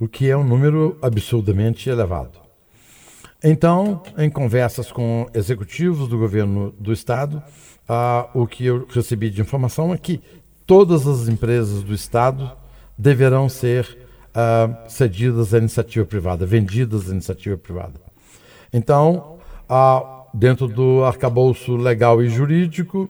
o 0.00 0.08
que 0.08 0.28
é 0.28 0.36
um 0.36 0.44
número 0.44 0.98
absurdamente 1.00 1.88
elevado. 1.88 2.47
Então, 3.42 4.02
em 4.16 4.28
conversas 4.28 4.90
com 4.90 5.28
executivos 5.32 6.08
do 6.08 6.18
governo 6.18 6.72
do 6.72 6.92
estado, 6.92 7.42
ah, 7.88 8.28
o 8.34 8.46
que 8.46 8.66
eu 8.66 8.86
recebi 8.88 9.30
de 9.30 9.40
informação 9.40 9.94
é 9.94 9.98
que 9.98 10.20
todas 10.66 11.06
as 11.06 11.28
empresas 11.28 11.82
do 11.82 11.94
estado 11.94 12.50
deverão 12.96 13.48
ser 13.48 14.08
ah, 14.34 14.84
cedidas 14.88 15.54
à 15.54 15.58
iniciativa 15.58 16.04
privada, 16.04 16.44
vendidas 16.44 17.08
à 17.08 17.12
iniciativa 17.12 17.56
privada. 17.56 18.00
Então, 18.72 19.38
ah, 19.68 20.24
dentro 20.34 20.66
do 20.66 21.04
arcabouço 21.04 21.76
legal 21.76 22.20
e 22.20 22.28
jurídico, 22.28 23.08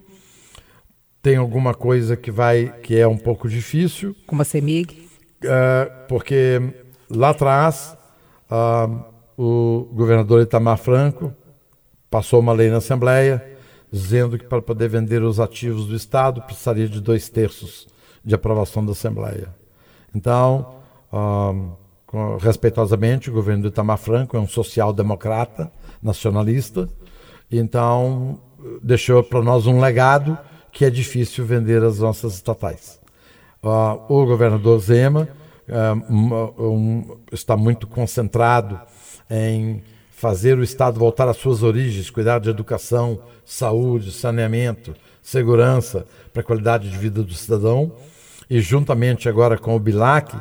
tem 1.23 1.37
alguma 1.37 1.73
coisa 1.73 2.17
que 2.17 2.31
vai 2.31 2.73
que 2.83 2.99
é 2.99 3.09
um 3.09 3.17
pouco 3.17 3.49
difícil. 3.49 4.15
Como 4.27 4.43
a 4.43 4.45
CEMIG? 4.45 5.09
Ah, 5.47 6.05
porque 6.07 6.61
lá 7.11 7.31
atrás 7.31 7.97
ah, 8.51 8.89
o 9.39 9.89
governador 9.93 10.43
Itamar 10.43 10.77
Franco 10.77 11.33
passou 12.11 12.41
uma 12.41 12.53
lei 12.53 12.69
na 12.71 12.79
Assembleia 12.79 13.57
dizendo 13.91 14.37
que 14.37 14.45
para 14.45 14.61
poder 14.61 14.89
vender 14.89 15.23
os 15.23 15.39
ativos 15.39 15.87
do 15.87 15.95
Estado 15.95 16.43
precisaria 16.43 16.89
de 16.89 17.01
dois 17.01 17.29
terços 17.29 17.87
de 18.25 18.35
aprovação 18.35 18.85
da 18.85 18.91
Assembleia. 18.91 19.55
Então, 20.13 20.75
um, 21.13 22.37
respeitosamente, 22.39 23.31
o 23.31 23.33
governo 23.33 23.63
do 23.63 23.69
Itamar 23.69 23.99
Franco 23.99 24.37
é 24.37 24.41
um 24.41 24.49
social-democrata, 24.49 25.71
nacionalista, 26.03 26.89
então 27.51 28.41
deixou 28.83 29.23
para 29.23 29.41
nós 29.41 29.67
um 29.67 29.81
legado 29.81 30.37
que 30.73 30.85
é 30.85 30.91
difícil 30.91 31.47
vender 31.47 31.83
as 31.85 32.01
nossas 32.01 32.35
estatais. 32.35 33.01
Uh, 33.63 34.13
o 34.13 34.27
governador 34.27 34.81
Zema 34.81 35.29
uh, 35.69 36.13
um, 36.13 36.35
um, 36.59 37.19
está 37.33 37.57
muito 37.57 37.87
concentrado 37.87 38.81
em 39.31 39.83
fazer 40.11 40.59
o 40.59 40.63
Estado 40.65 40.99
voltar 40.99 41.29
às 41.29 41.37
suas 41.37 41.63
origens, 41.63 42.11
cuidar 42.11 42.41
de 42.41 42.51
educação, 42.51 43.21
saúde, 43.45 44.11
saneamento, 44.11 44.95
segurança 45.23 46.05
para 46.33 46.43
a 46.43 46.45
qualidade 46.45 46.91
de 46.91 46.99
vida 46.99 47.23
do 47.23 47.35
cidadão. 47.35 47.93
E 48.51 48.61
juntamente 48.61 49.29
agora 49.29 49.57
com 49.57 49.77
o 49.77 49.79
BILAC, 49.79 50.35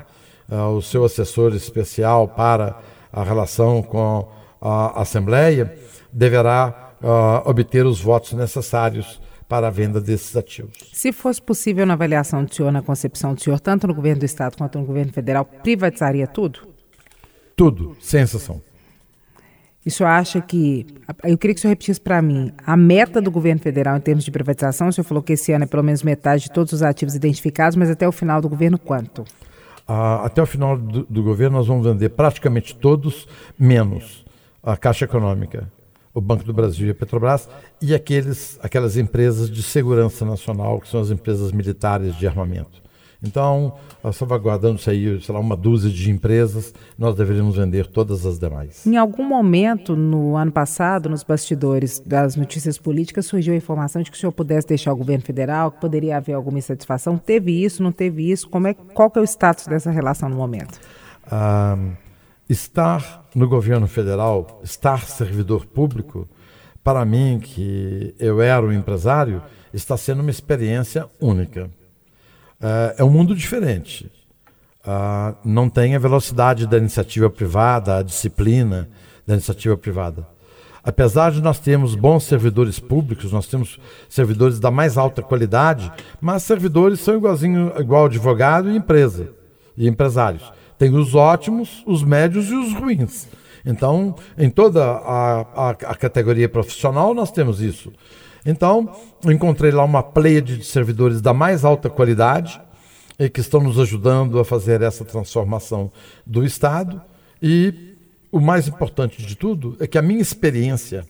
uh, 0.49 0.69
o 0.75 0.81
seu 0.81 1.05
assessor 1.05 1.53
especial 1.53 2.27
para 2.27 2.79
a 3.11 3.23
relação 3.23 3.83
com 3.83 4.27
a 4.59 5.01
Assembleia, 5.01 5.77
deverá 6.11 6.93
uh, 7.01 7.49
obter 7.49 7.85
os 7.85 8.01
votos 8.01 8.33
necessários 8.33 9.21
para 9.47 9.67
a 9.67 9.69
venda 9.69 10.01
desses 10.01 10.35
ativos. 10.35 10.77
Se 10.91 11.11
fosse 11.11 11.41
possível 11.41 11.85
na 11.85 11.93
avaliação 11.93 12.43
do 12.43 12.53
senhor, 12.53 12.71
na 12.71 12.81
concepção 12.81 13.33
do 13.33 13.41
senhor, 13.41 13.59
tanto 13.59 13.87
no 13.87 13.93
governo 13.93 14.21
do 14.21 14.25
Estado 14.25 14.57
quanto 14.57 14.79
no 14.79 14.85
governo 14.85 15.13
federal, 15.13 15.45
privatizaria 15.45 16.27
tudo? 16.27 16.67
Tudo, 17.55 17.95
sem 18.01 18.21
exceção. 18.21 18.61
E 19.87 19.89
o 19.89 19.91
senhor 19.91 20.09
acha 20.09 20.41
que. 20.41 20.85
Eu 21.23 21.37
queria 21.37 21.53
que 21.53 21.59
o 21.59 21.61
senhor 21.61 21.71
repetisse 21.71 22.01
para 22.01 22.21
mim. 22.21 22.51
A 22.65 22.75
meta 22.75 23.21
do 23.21 23.31
governo 23.31 23.61
federal 23.61 23.95
em 23.95 24.01
termos 24.01 24.25
de 24.25 24.29
privatização, 24.29 24.89
o 24.89 24.91
senhor 24.91 25.05
falou 25.05 25.23
que 25.23 25.31
esse 25.31 25.53
ano 25.53 25.63
é 25.63 25.67
pelo 25.67 25.81
menos 25.81 26.03
metade 26.03 26.43
de 26.43 26.51
todos 26.51 26.73
os 26.73 26.83
ativos 26.83 27.15
identificados, 27.15 27.77
mas 27.77 27.89
até 27.89 28.05
o 28.05 28.11
final 28.11 28.41
do 28.41 28.49
governo, 28.49 28.77
quanto? 28.77 29.23
Ah, 29.87 30.25
até 30.25 30.41
o 30.41 30.45
final 30.45 30.77
do, 30.77 31.05
do, 31.05 31.23
governo, 31.23 31.55
nós 31.55 31.67
vamos 31.67 31.87
vender 31.87 32.09
praticamente 32.09 32.75
todos, 32.75 33.29
menos 33.57 34.25
a 34.61 34.75
Caixa 34.75 35.05
Econômica, 35.05 35.71
o 36.13 36.19
Banco 36.19 36.43
do 36.43 36.51
Brasil 36.51 36.87
e 36.87 36.91
a 36.91 36.93
Petrobras, 36.93 37.47
e 37.81 37.95
aqueles, 37.95 38.59
aquelas 38.61 38.97
empresas 38.97 39.49
de 39.49 39.63
segurança 39.63 40.25
nacional, 40.25 40.81
que 40.81 40.89
são 40.89 40.99
as 40.99 41.11
empresas 41.11 41.53
militares 41.53 42.13
de 42.17 42.27
armamento. 42.27 42.81
Então, 43.21 43.73
salvaguardando-se 44.13 44.89
aí, 44.89 45.19
sei 45.21 45.33
lá, 45.33 45.41
uma 45.41 45.55
dúzia 45.55 45.89
de 45.89 46.11
empresas, 46.11 46.73
nós 46.97 47.15
deveríamos 47.15 47.55
vender 47.55 47.87
todas 47.87 48.25
as 48.25 48.37
demais. 48.37 48.85
Em 48.85 48.95
algum 48.95 49.23
momento, 49.23 49.95
no 49.95 50.35
ano 50.35 50.51
passado, 50.51 51.09
nos 51.09 51.23
bastidores 51.23 51.99
das 51.99 52.35
notícias 52.35 52.77
políticas, 52.77 53.25
surgiu 53.25 53.53
a 53.53 53.57
informação 53.57 54.03
de 54.03 54.11
que 54.11 54.17
o 54.17 54.19
senhor 54.19 54.31
pudesse 54.31 54.67
deixar 54.67 54.93
o 54.93 54.95
governo 54.95 55.23
federal, 55.23 55.71
que 55.71 55.81
poderia 55.81 56.17
haver 56.17 56.33
alguma 56.33 56.59
insatisfação. 56.59 57.17
Teve 57.17 57.63
isso, 57.63 57.81
não 57.81 57.91
teve 57.91 58.29
isso? 58.31 58.47
Como 58.47 58.67
é, 58.67 58.73
qual 58.73 59.09
que 59.09 59.17
é 59.17 59.21
o 59.21 59.25
status 59.25 59.65
dessa 59.65 59.89
relação 59.89 60.29
no 60.29 60.35
momento? 60.35 60.79
Ah, 61.29 61.75
estar 62.47 63.25
no 63.33 63.47
governo 63.47 63.87
federal, 63.87 64.61
estar 64.63 65.01
servidor 65.05 65.65
público, 65.65 66.27
para 66.83 67.03
mim, 67.03 67.39
que 67.43 68.15
eu 68.19 68.41
era 68.41 68.65
um 68.65 68.71
empresário, 68.71 69.41
está 69.73 69.97
sendo 69.97 70.21
uma 70.21 70.31
experiência 70.31 71.07
única. 71.19 71.69
Uh, 72.59 72.93
é 72.97 73.03
um 73.03 73.09
mundo 73.09 73.35
diferente. 73.35 74.11
Uh, 74.85 75.35
não 75.43 75.69
tem 75.69 75.95
a 75.95 75.99
velocidade 75.99 76.65
da 76.65 76.77
iniciativa 76.77 77.29
privada, 77.29 77.97
a 77.97 78.03
disciplina 78.03 78.89
da 79.25 79.33
iniciativa 79.33 79.77
privada. 79.77 80.25
Apesar 80.83 81.31
de 81.33 81.41
nós 81.41 81.59
termos 81.59 81.95
bons 81.95 82.23
servidores 82.23 82.79
públicos, 82.79 83.33
nós 83.33 83.45
temos 83.45 83.77
servidores 84.07 84.57
da 84.57 84.71
mais 84.71 84.97
alta 84.97 85.21
qualidade, 85.21 85.91
mas 86.21 86.43
servidores 86.43 87.01
são 87.01 87.17
igualzinho, 87.17 87.73
igual 87.77 88.05
advogado 88.05 88.71
e 88.71 88.77
empresa 88.77 89.33
e 89.75 89.85
empresários. 89.85 90.49
Tem 90.77 90.95
os 90.95 91.13
ótimos, 91.13 91.83
os 91.85 92.03
médios 92.03 92.49
e 92.49 92.55
os 92.55 92.73
ruins. 92.73 93.27
Então, 93.65 94.15
em 94.37 94.49
toda 94.49 94.81
a, 94.85 95.41
a, 95.41 95.69
a 95.71 95.95
categoria 95.95 96.47
profissional, 96.47 97.13
nós 97.13 97.31
temos 97.31 97.61
isso. 97.61 97.91
Então, 98.47 98.95
encontrei 99.25 99.71
lá 99.71 99.83
uma 99.83 100.01
pleia 100.01 100.41
de 100.41 100.63
servidores 100.63 101.19
da 101.19 101.33
mais 101.33 101.65
alta 101.65 101.89
qualidade 101.89 102.61
e 103.19 103.29
que 103.29 103.41
estão 103.41 103.61
nos 103.61 103.77
ajudando 103.77 104.39
a 104.39 104.45
fazer 104.45 104.81
essa 104.81 105.03
transformação 105.03 105.91
do 106.25 106.45
Estado. 106.45 107.01
E 107.41 107.97
o 108.31 108.39
mais 108.39 108.65
importante 108.65 109.21
de 109.21 109.35
tudo 109.35 109.75
é 109.81 109.85
que 109.85 109.97
a 109.97 110.01
minha 110.01 110.21
experiência 110.21 111.05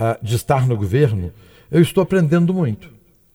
uh, 0.00 0.18
de 0.20 0.34
estar 0.34 0.66
no 0.66 0.76
governo, 0.76 1.32
eu 1.70 1.80
estou 1.80 2.02
aprendendo 2.02 2.52
muito. 2.52 2.90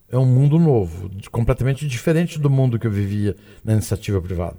É 0.10 0.18
um 0.18 0.26
mundo 0.26 0.60
novo, 0.60 1.10
completamente 1.32 1.88
diferente 1.88 2.38
do 2.38 2.50
mundo 2.50 2.78
que 2.78 2.86
eu 2.86 2.92
vivia 2.92 3.34
na 3.64 3.72
iniciativa 3.72 4.22
privada. 4.22 4.58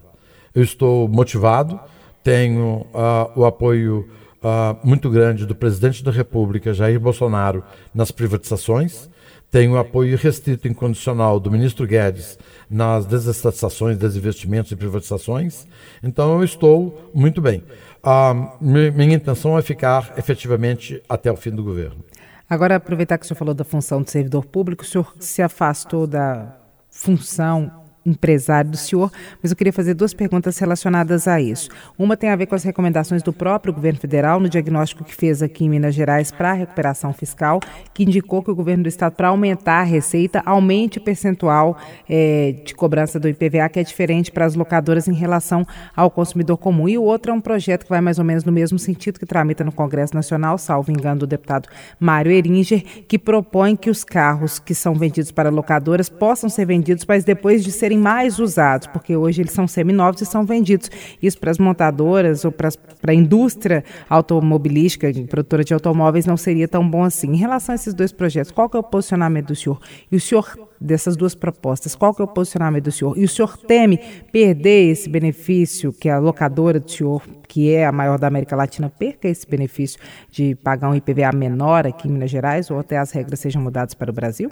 Eu 0.55 0.63
estou 0.63 1.07
motivado, 1.09 1.79
tenho 2.25 2.87
uh, 2.95 3.39
o 3.39 3.45
apoio 3.45 4.09
uh, 4.43 4.87
muito 4.87 5.09
grande 5.09 5.47
do 5.47 5.55
presidente 5.55 6.03
da 6.03 6.11
República, 6.11 6.75
Jair 6.75 6.99
Bolsonaro, 6.99 7.65
nas 7.95 8.11
privatizações. 8.11 9.09
Tenho 9.51 9.73
o 9.73 9.79
apoio 9.79 10.17
restrito 10.17 10.67
e 10.67 10.71
incondicional 10.71 11.39
do 11.39 11.51
ministro 11.51 11.87
Guedes 11.87 12.39
nas 12.71 13.05
desestatizações, 13.05 13.99
desinvestimentos 13.99 14.73
e 14.73 14.77
privatizações. 14.77 15.67
Então 16.03 16.39
eu 16.39 16.45
estou 16.45 17.11
muito 17.15 17.41
bem. 17.41 17.63
Uh, 18.03 18.57
minha 18.61 19.15
intenção 19.15 19.59
é 19.59 19.63
ficar 19.63 20.15
efetivamente 20.17 21.03
até 21.09 21.31
o 21.31 21.37
fim 21.37 21.51
do 21.51 21.63
governo. 21.63 22.03
Agora, 22.49 22.77
aproveitar 22.77 23.19
que 23.19 23.25
o 23.25 23.29
senhor 23.29 23.39
falou 23.39 23.55
da 23.55 23.65
função 23.65 24.03
de 24.03 24.11
servidor 24.11 24.45
público, 24.45 24.83
o 24.83 24.87
senhor 24.87 25.15
se 25.19 25.41
afastou 25.41 26.07
da 26.07 26.57
função 26.91 27.82
empresário 28.05 28.71
do 28.71 28.77
senhor, 28.77 29.11
mas 29.43 29.51
eu 29.51 29.57
queria 29.57 29.73
fazer 29.73 29.95
duas 29.95 30.13
perguntas 30.13 30.59
relacionadas 30.59 31.29
a 31.29 31.41
isso. 31.41 31.71
Uma 31.99 32.17
tem 32.17 32.31
a 32.31 32.37
ver 32.37 32.47
com 32.47 32.55
as 32.55 32.65
recomendações 32.65 33.23
do 33.23 33.33
próprio 33.33 33.73
governo 33.73 33.99
federal 33.99 34.41
no 34.41 34.49
diagnóstico 34.49 35.05
que 35.05 35.15
fez 35.15 35.43
aqui 35.43 35.65
em 35.65 35.69
Minas 35.69 35.95
Gerais 35.95 36.31
para 36.31 36.51
a 36.51 36.55
recuperação 36.55 37.13
fiscal, 37.13 37.61
que 37.95 38.03
indicou 38.03 38.43
que 38.43 38.51
o 38.51 38.55
governo 38.55 38.85
do 38.85 38.89
estado, 38.89 39.15
para 39.15 39.29
aumentar 39.29 39.81
a 39.81 39.85
receita, 39.85 40.43
aumente 40.45 40.99
o 40.99 41.01
percentual 41.01 41.77
é, 42.09 42.57
de 42.65 42.75
cobrança 42.75 43.19
do 43.21 43.29
IPVA, 43.29 43.69
que 43.69 43.81
é 43.81 43.85
diferente 43.85 44.31
para 44.31 44.45
as 44.45 44.55
locadoras 44.55 45.09
em 45.09 45.15
relação 45.15 45.67
ao 45.95 46.11
consumidor 46.11 46.57
comum. 46.59 46.89
E 46.89 46.99
o 46.99 47.03
outro 47.03 47.33
é 47.33 47.35
um 47.35 47.41
projeto 47.41 47.85
que 47.85 47.91
vai 47.91 48.01
mais 48.01 48.19
ou 48.19 48.25
menos 48.25 48.45
no 48.45 48.53
mesmo 48.53 48.79
sentido 48.79 49.19
que 49.19 49.27
tramita 49.27 49.65
no 49.65 49.73
Congresso 49.73 50.15
Nacional, 50.15 50.59
salvo 50.59 50.91
engano 50.91 51.21
do 51.21 51.27
deputado 51.27 51.69
Mário 51.99 52.33
Eringer, 52.33 52.83
que 53.07 53.19
propõe 53.19 53.77
que 53.77 53.91
os 53.91 54.05
carros 54.05 54.59
que 54.59 54.75
são 54.75 54.95
vendidos 54.95 55.31
para 55.31 55.51
locadoras 55.51 56.09
possam 56.09 56.49
ser 56.49 56.67
vendidos, 56.67 57.05
mas 57.07 57.25
depois 57.25 57.63
de 57.63 57.71
serem 57.71 57.92
serem 57.93 57.99
mais 57.99 58.39
usados, 58.39 58.87
porque 58.87 59.17
hoje 59.17 59.43
eles 59.43 59.53
são 59.53 59.69
seminovos 59.69 60.21
e 60.23 60.27
são 60.27 60.45
vendidos. 60.45 60.91
Isso 61.23 61.39
para 61.39 61.51
as 61.51 61.59
montadoras 61.59 62.45
ou 62.45 62.51
para, 62.51 62.71
a 63.07 63.15
indústria 63.15 63.85
automobilística, 64.09 65.09
produtora 65.29 65.63
de 65.63 65.75
automóveis, 65.75 66.27
não 66.27 66.37
seria 66.37 66.67
tão 66.67 66.89
bom 66.89 67.05
assim. 67.05 67.33
Em 67.33 67.37
relação 67.37 67.73
a 67.73 67.77
esses 67.77 67.95
dois 67.95 68.13
projetos, 68.13 68.51
qual 68.51 68.69
que 68.69 68.77
é 68.77 68.81
o 68.81 68.83
posicionamento 68.83 69.49
do 69.49 69.57
senhor? 69.57 69.79
E 70.11 70.17
o 70.17 70.21
senhor 70.21 70.59
dessas 70.81 71.17
duas 71.17 71.35
propostas, 71.35 71.95
qual 71.95 72.15
que 72.15 72.23
é 72.23 72.25
o 72.25 72.29
posicionamento 72.29 72.85
do 72.85 72.93
senhor? 72.93 73.17
E 73.17 73.25
o 73.25 73.29
senhor 73.29 73.57
teme 73.57 73.99
perder 74.33 74.91
esse 74.91 75.09
benefício 75.09 75.93
que 75.93 76.09
a 76.09 76.19
locadora 76.19 76.81
do 76.81 76.91
senhor, 76.91 77.23
que 77.47 77.73
é 77.73 77.87
a 77.87 77.93
maior 77.93 78.19
da 78.19 78.27
América 78.27 78.57
Latina, 78.57 78.91
perca 78.91 79.29
esse 79.29 79.47
benefício 79.47 80.01
de 80.31 80.55
pagar 80.57 80.89
um 80.89 80.95
IPVA 80.95 81.33
menor 81.35 81.87
aqui 81.87 82.09
em 82.09 82.13
Minas 82.13 82.31
Gerais 82.31 82.71
ou 82.71 82.79
até 82.79 82.99
as 82.99 83.13
regras 83.13 83.41
sejam 83.41 83.63
mudadas 83.63 83.95
para 83.95 84.11
o 84.11 84.15
Brasil? 84.15 84.51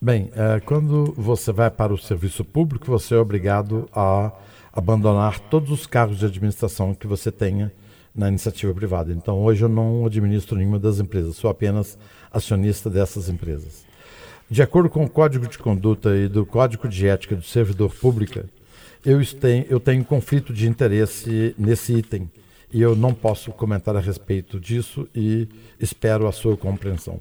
Bem, 0.00 0.30
é, 0.36 0.60
quando 0.60 1.12
você 1.16 1.50
vai 1.50 1.68
para 1.68 1.92
o 1.92 1.98
serviço 1.98 2.44
público, 2.44 2.86
você 2.86 3.16
é 3.16 3.18
obrigado 3.18 3.88
a 3.92 4.30
abandonar 4.72 5.40
todos 5.40 5.72
os 5.72 5.88
cargos 5.88 6.20
de 6.20 6.24
administração 6.24 6.94
que 6.94 7.08
você 7.08 7.32
tenha 7.32 7.72
na 8.14 8.28
iniciativa 8.28 8.72
privada. 8.72 9.12
Então, 9.12 9.42
hoje 9.42 9.64
eu 9.64 9.68
não 9.68 10.06
administro 10.06 10.56
nenhuma 10.56 10.78
das 10.78 11.00
empresas, 11.00 11.34
sou 11.34 11.50
apenas 11.50 11.98
acionista 12.30 12.88
dessas 12.88 13.28
empresas. 13.28 13.84
De 14.48 14.62
acordo 14.62 14.88
com 14.88 15.04
o 15.04 15.10
Código 15.10 15.48
de 15.48 15.58
Conduta 15.58 16.16
e 16.16 16.28
do 16.28 16.46
Código 16.46 16.88
de 16.88 17.08
Ética 17.08 17.34
do 17.34 17.42
Servidor 17.42 17.92
Público, 17.92 18.38
eu 19.04 19.20
tenho, 19.26 19.66
eu 19.68 19.80
tenho 19.80 20.04
conflito 20.04 20.52
de 20.52 20.68
interesse 20.68 21.56
nesse 21.58 21.92
item 21.92 22.30
e 22.72 22.80
eu 22.80 22.94
não 22.94 23.12
posso 23.12 23.50
comentar 23.50 23.96
a 23.96 24.00
respeito 24.00 24.60
disso 24.60 25.08
e 25.12 25.48
espero 25.80 26.28
a 26.28 26.32
sua 26.32 26.56
compreensão. 26.56 27.20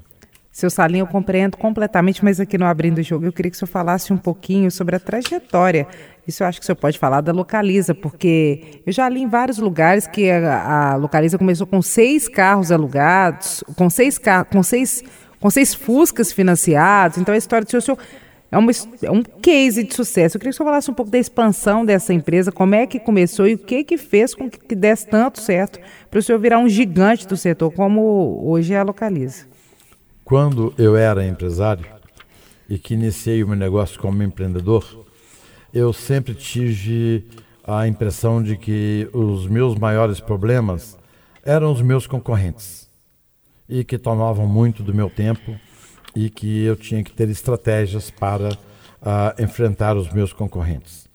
Seu 0.57 0.71
Salim, 0.71 0.97
eu 0.97 1.05
compreendo 1.05 1.55
completamente, 1.55 2.25
mas 2.25 2.39
aqui 2.39 2.57
no 2.57 2.65
Abrindo 2.65 2.97
o 2.97 3.03
Jogo 3.03 3.27
eu 3.27 3.31
queria 3.31 3.51
que 3.51 3.55
o 3.55 3.59
senhor 3.59 3.69
falasse 3.69 4.11
um 4.11 4.17
pouquinho 4.17 4.71
sobre 4.71 4.95
a 4.95 4.99
trajetória. 4.99 5.85
Isso 6.27 6.41
eu 6.41 6.47
acho 6.47 6.59
que 6.59 6.63
o 6.63 6.65
senhor 6.65 6.77
pode 6.77 6.97
falar 6.97 7.21
da 7.21 7.31
Localiza, 7.31 7.93
porque 7.93 8.81
eu 8.83 8.91
já 8.91 9.07
li 9.07 9.21
em 9.21 9.27
vários 9.27 9.59
lugares 9.59 10.07
que 10.07 10.31
a, 10.31 10.93
a 10.93 10.95
Localiza 10.95 11.37
começou 11.37 11.67
com 11.67 11.79
seis 11.79 12.27
carros 12.27 12.71
alugados, 12.71 13.63
com 13.75 13.87
seis, 13.87 14.19
com 14.51 14.63
seis, 14.63 15.03
com 15.39 15.47
seis 15.51 15.75
Fuscas 15.75 16.33
financiados. 16.33 17.19
Então 17.19 17.35
a 17.35 17.37
história 17.37 17.63
do 17.63 17.69
senhor, 17.69 17.81
senhor 17.81 17.99
é, 18.51 18.57
uma, 18.57 18.71
é 19.03 19.11
um 19.11 19.21
case 19.21 19.83
de 19.83 19.93
sucesso. 19.93 20.37
Eu 20.37 20.39
queria 20.39 20.49
que 20.49 20.55
o 20.55 20.57
senhor 20.57 20.69
falasse 20.69 20.89
um 20.89 20.95
pouco 20.95 21.11
da 21.11 21.19
expansão 21.19 21.85
dessa 21.85 22.15
empresa, 22.15 22.51
como 22.51 22.73
é 22.73 22.87
que 22.87 22.99
começou 22.99 23.47
e 23.47 23.53
o 23.53 23.59
que 23.59 23.83
que 23.83 23.95
fez 23.95 24.33
com 24.33 24.49
que 24.49 24.73
desse 24.73 25.05
tanto 25.05 25.39
certo 25.39 25.79
para 26.09 26.17
o 26.17 26.23
senhor 26.23 26.39
virar 26.39 26.57
um 26.57 26.67
gigante 26.67 27.27
do 27.27 27.37
setor, 27.37 27.71
como 27.71 28.41
hoje 28.43 28.73
é 28.73 28.79
a 28.79 28.83
Localiza. 28.83 29.55
Quando 30.27 30.73
eu 30.77 30.97
era 30.97 31.25
empresário 31.25 31.85
e 32.67 32.77
que 32.77 32.95
iniciei 32.95 33.41
o 33.41 33.47
meu 33.47 33.55
negócio 33.55 33.97
como 33.97 34.21
empreendedor, 34.21 35.05
eu 35.73 35.93
sempre 35.93 36.35
tive 36.35 37.25
a 37.65 37.87
impressão 37.87 38.43
de 38.43 38.57
que 38.57 39.09
os 39.13 39.47
meus 39.47 39.75
maiores 39.75 40.19
problemas 40.19 40.97
eram 41.45 41.71
os 41.71 41.81
meus 41.81 42.05
concorrentes 42.05 42.89
e 43.69 43.85
que 43.85 43.97
tomavam 43.97 44.45
muito 44.45 44.83
do 44.83 44.93
meu 44.93 45.09
tempo 45.09 45.57
e 46.13 46.29
que 46.29 46.65
eu 46.65 46.75
tinha 46.75 47.01
que 47.01 47.13
ter 47.13 47.29
estratégias 47.29 48.11
para 48.11 48.49
uh, 48.51 49.41
enfrentar 49.41 49.95
os 49.95 50.11
meus 50.11 50.33
concorrentes. 50.33 51.07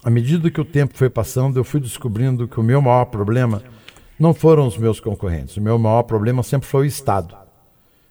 À 0.00 0.08
medida 0.08 0.48
que 0.48 0.60
o 0.60 0.64
tempo 0.64 0.96
foi 0.96 1.10
passando, 1.10 1.58
eu 1.58 1.64
fui 1.64 1.80
descobrindo 1.80 2.46
que 2.46 2.60
o 2.60 2.62
meu 2.62 2.80
maior 2.80 3.06
problema 3.06 3.64
não 4.16 4.32
foram 4.32 4.64
os 4.64 4.78
meus 4.78 5.00
concorrentes. 5.00 5.56
O 5.56 5.60
meu 5.60 5.76
maior 5.76 6.04
problema 6.04 6.44
sempre 6.44 6.68
foi 6.68 6.82
o 6.82 6.86
Estado 6.86 7.42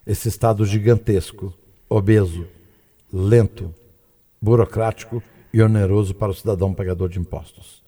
esse 0.06 0.28
Estado 0.28 0.66
gigantesco, 0.66 1.54
obeso, 1.90 2.46
lento, 3.12 3.74
burocrático 4.42 5.24
e 5.54 5.62
oneroso 5.62 6.14
para 6.14 6.32
o 6.32 6.36
cidadão 6.36 6.74
pagador 6.74 7.08
de 7.08 7.20
impostos. 7.20 7.82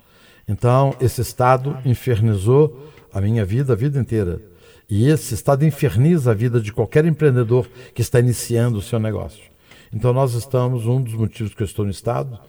Então, 0.48 0.96
esse 1.02 1.22
Estado 1.22 1.78
infernizou 1.86 2.90
a 3.12 3.20
minha 3.20 3.44
vida 3.46 3.74
a 3.74 3.76
vida 3.76 4.00
inteira. 4.00 4.42
E 4.90 5.08
esse 5.10 5.34
Estado 5.34 5.66
inferniza 5.66 6.32
a 6.32 6.34
vida 6.34 6.62
de 6.62 6.72
qualquer 6.72 7.06
empreendedor 7.06 7.68
que 7.94 8.02
está 8.02 8.20
iniciando 8.20 8.78
o 8.78 8.82
seu 8.82 9.00
negócio. 9.00 9.44
Então, 9.92 10.14
nós 10.14 10.34
estamos, 10.34 10.86
um 10.86 11.02
dos 11.02 11.14
motivos 11.14 11.54
que 11.54 11.64
eu 11.64 11.66
estou 11.66 11.84
no 11.84 11.92
Estado, 11.92 12.40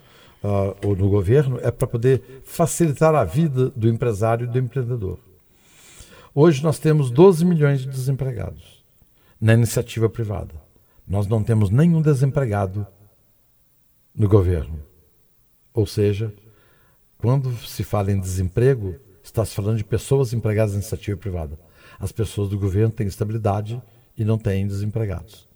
uh, 0.45 0.77
ou 0.87 0.95
no 0.95 1.09
governo, 1.09 1.59
é 1.63 1.71
para 1.71 1.87
poder 1.87 2.43
facilitar 2.45 3.15
a 3.15 3.25
vida 3.25 3.71
do 3.71 3.89
empresário 3.89 4.45
e 4.45 4.49
do 4.49 4.59
empreendedor. 4.59 5.19
Hoje 6.35 6.63
nós 6.63 6.79
temos 6.79 7.11
12 7.11 7.45
milhões 7.45 7.81
de 7.81 7.89
desempregados 7.89 8.76
na 9.41 9.55
iniciativa 9.55 10.09
privada. 10.09 10.55
Nós 11.07 11.27
não 11.27 11.43
temos 11.43 11.71
nenhum 11.71 12.03
desempregado 12.03 12.87
no 14.15 14.29
governo. 14.29 14.83
Ou 15.73 15.87
seja, 15.87 16.33
quando 17.19 17.55
se 17.59 17.85
fala 17.85 18.11
em 18.11 18.19
desemprego, 18.21 18.97
está 19.23 19.45
se 19.45 19.55
falando 19.55 19.77
de 19.77 19.85
pessoas 19.85 20.33
empregadas 20.33 20.73
na 20.73 20.79
iniciativa 20.79 21.17
privada. 21.17 21.59
As 21.99 22.13
pessoas 22.13 22.49
do 22.49 22.59
governo 22.59 22.91
têm 22.91 23.07
estabilidade 23.07 23.81
e 24.17 24.25
não 24.25 24.39
têm 24.39 24.67
desempregados. 24.67 25.47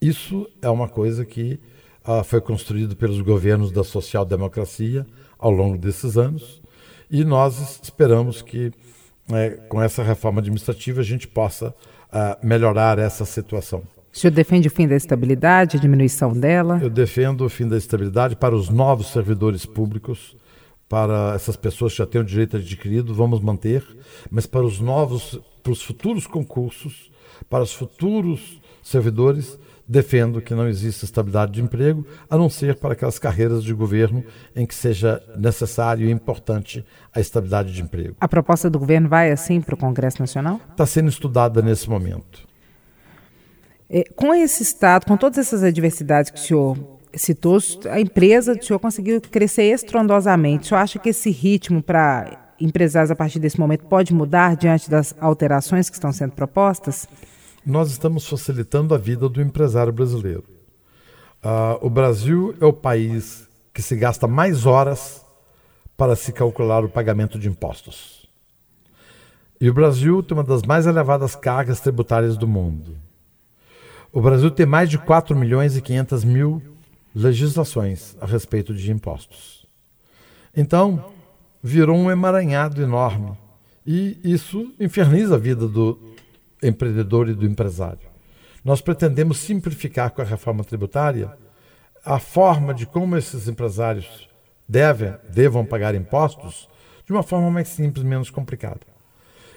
Isso 0.00 0.48
é 0.60 0.68
uma 0.68 0.88
coisa 0.88 1.24
que 1.24 1.60
uh, 2.06 2.22
foi 2.22 2.40
construído 2.40 2.96
pelos 2.96 3.20
governos 3.20 3.72
da 3.72 3.82
social-democracia 3.82 5.06
ao 5.38 5.50
longo 5.50 5.78
desses 5.78 6.16
anos 6.16 6.60
e 7.10 7.24
nós 7.24 7.80
esperamos 7.82 8.42
que, 8.42 8.70
é, 9.32 9.50
com 9.50 9.80
essa 9.80 10.02
reforma 10.02 10.40
administrativa, 10.40 11.00
a 11.00 11.04
gente 11.04 11.26
possa 11.26 11.74
uh, 12.12 12.46
melhorar 12.46 12.98
essa 12.98 13.24
situação. 13.24 13.82
O 14.12 14.18
senhor 14.18 14.32
defende 14.32 14.68
o 14.68 14.70
fim 14.70 14.88
da 14.88 14.96
estabilidade, 14.96 15.76
a 15.76 15.80
diminuição 15.80 16.32
dela? 16.32 16.80
Eu 16.82 16.90
defendo 16.90 17.44
o 17.44 17.48
fim 17.48 17.68
da 17.68 17.76
estabilidade 17.76 18.34
para 18.34 18.54
os 18.54 18.68
novos 18.68 19.08
servidores 19.08 19.64
públicos, 19.64 20.36
para 20.88 21.34
essas 21.34 21.56
pessoas 21.56 21.92
que 21.92 21.98
já 21.98 22.06
têm 22.06 22.20
o 22.20 22.24
direito 22.24 22.56
adquirido, 22.56 23.14
vamos 23.14 23.40
manter, 23.40 23.84
mas 24.30 24.46
para 24.46 24.64
os 24.64 24.80
novos, 24.80 25.38
para 25.62 25.72
os 25.72 25.82
futuros 25.82 26.26
concursos, 26.26 27.12
para 27.48 27.62
os 27.62 27.72
futuros 27.72 28.60
servidores, 28.82 29.58
defendo 29.88 30.42
que 30.42 30.54
não 30.54 30.68
exista 30.68 31.06
estabilidade 31.06 31.52
de 31.52 31.62
emprego, 31.62 32.06
a 32.28 32.36
não 32.36 32.50
ser 32.50 32.76
para 32.76 32.92
aquelas 32.92 33.18
carreiras 33.18 33.64
de 33.64 33.72
governo 33.72 34.22
em 34.54 34.66
que 34.66 34.74
seja 34.74 35.22
necessário 35.36 36.06
e 36.06 36.10
importante 36.10 36.84
a 37.14 37.20
estabilidade 37.20 37.72
de 37.72 37.80
emprego. 37.80 38.16
A 38.20 38.28
proposta 38.28 38.68
do 38.68 38.78
governo 38.78 39.08
vai 39.08 39.32
assim 39.32 39.60
para 39.60 39.74
o 39.74 39.78
Congresso 39.78 40.20
Nacional? 40.20 40.60
Está 40.70 40.84
sendo 40.84 41.08
estudada 41.08 41.62
nesse 41.62 41.88
momento. 41.88 42.46
É, 43.88 44.04
com 44.14 44.34
esse 44.34 44.62
estado, 44.62 45.06
com 45.06 45.16
todas 45.16 45.38
essas 45.38 45.62
adversidades 45.62 46.30
que 46.30 46.38
o 46.38 46.42
senhor 46.42 46.98
citou, 47.14 47.58
a 47.90 47.98
empresa 47.98 48.54
do 48.54 48.62
senhor 48.62 48.78
conseguiu 48.78 49.18
crescer 49.22 49.64
estrondosamente. 49.64 50.64
O 50.64 50.68
senhor 50.68 50.80
acha 50.80 50.98
que 50.98 51.08
esse 51.08 51.30
ritmo 51.30 51.82
para 51.82 52.52
empresários 52.60 53.10
a 53.10 53.16
partir 53.16 53.38
desse 53.38 53.58
momento 53.58 53.86
pode 53.86 54.12
mudar 54.12 54.56
diante 54.56 54.90
das 54.90 55.14
alterações 55.18 55.88
que 55.88 55.96
estão 55.96 56.12
sendo 56.12 56.32
propostas? 56.32 57.08
Nós 57.64 57.90
estamos 57.90 58.26
facilitando 58.26 58.94
a 58.94 58.98
vida 58.98 59.28
do 59.28 59.42
empresário 59.42 59.92
brasileiro. 59.92 60.44
Uh, 61.42 61.86
o 61.86 61.90
Brasil 61.90 62.54
é 62.60 62.64
o 62.64 62.72
país 62.72 63.48
que 63.72 63.82
se 63.82 63.94
gasta 63.94 64.26
mais 64.26 64.66
horas 64.66 65.24
para 65.96 66.16
se 66.16 66.32
calcular 66.32 66.84
o 66.84 66.88
pagamento 66.88 67.38
de 67.38 67.48
impostos. 67.48 68.28
E 69.60 69.68
o 69.68 69.74
Brasil 69.74 70.22
tem 70.22 70.36
uma 70.36 70.44
das 70.44 70.62
mais 70.62 70.86
elevadas 70.86 71.34
cargas 71.34 71.80
tributárias 71.80 72.36
do 72.36 72.46
mundo. 72.46 72.96
O 74.12 74.20
Brasil 74.20 74.50
tem 74.50 74.64
mais 74.64 74.88
de 74.88 74.98
4 74.98 75.36
milhões 75.36 75.76
e 75.76 75.82
500 75.82 76.24
mil 76.24 76.62
legislações 77.14 78.16
a 78.20 78.26
respeito 78.26 78.72
de 78.72 78.90
impostos. 78.90 79.66
Então, 80.56 81.12
virou 81.62 81.96
um 81.96 82.10
emaranhado 82.10 82.82
enorme. 82.82 83.36
E 83.86 84.18
isso 84.22 84.72
inferniza 84.78 85.34
a 85.34 85.38
vida 85.38 85.66
do, 85.66 85.98
empreendedor 86.62 87.28
e 87.28 87.34
do 87.34 87.46
empresário. 87.46 88.08
Nós 88.64 88.80
pretendemos 88.80 89.38
simplificar 89.38 90.10
com 90.10 90.22
a 90.22 90.24
reforma 90.24 90.64
tributária 90.64 91.32
a 92.04 92.18
forma 92.18 92.74
de 92.74 92.86
como 92.86 93.16
esses 93.16 93.48
empresários 93.48 94.28
devem, 94.68 95.14
devam 95.30 95.64
pagar 95.64 95.94
impostos 95.94 96.68
de 97.04 97.12
uma 97.12 97.22
forma 97.22 97.50
mais 97.50 97.68
simples, 97.68 98.04
menos 98.04 98.30
complicada. 98.30 98.80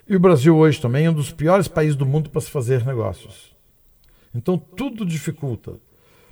E 0.08 0.16
o 0.16 0.20
Brasil 0.20 0.56
hoje 0.56 0.80
também 0.80 1.06
é 1.06 1.10
um 1.10 1.14
dos 1.14 1.32
piores 1.32 1.68
países 1.68 1.96
do 1.96 2.06
mundo 2.06 2.30
para 2.30 2.42
se 2.42 2.50
fazer 2.50 2.86
negócios. 2.86 3.56
Então 4.34 4.58
tudo 4.58 5.06
dificulta. 5.06 5.74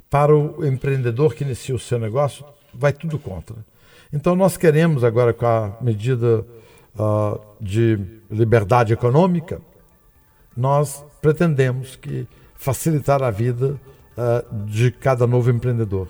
Para 0.10 0.36
o 0.36 0.66
empreendedor 0.66 1.36
que 1.36 1.44
inicia 1.44 1.76
o 1.76 1.80
seu 1.80 2.00
negócio, 2.00 2.44
vai 2.74 2.92
tudo 2.92 3.20
contra. 3.20 3.56
Então 4.12 4.36
nós 4.36 4.58
queremos 4.58 5.04
agora 5.04 5.34
com 5.34 5.46
a 5.46 5.78
medida 5.82 6.46
uh, 6.98 7.40
de 7.62 8.00
liberdade 8.32 8.92
econômica 8.92 9.62
nós 10.60 11.06
pretendemos 11.22 11.96
que 11.96 12.28
facilitar 12.54 13.24
a 13.24 13.32
vida 13.32 13.80
uh, 14.18 14.66
de 14.66 14.92
cada 14.92 15.26
novo 15.26 15.50
empreendedor. 15.50 16.10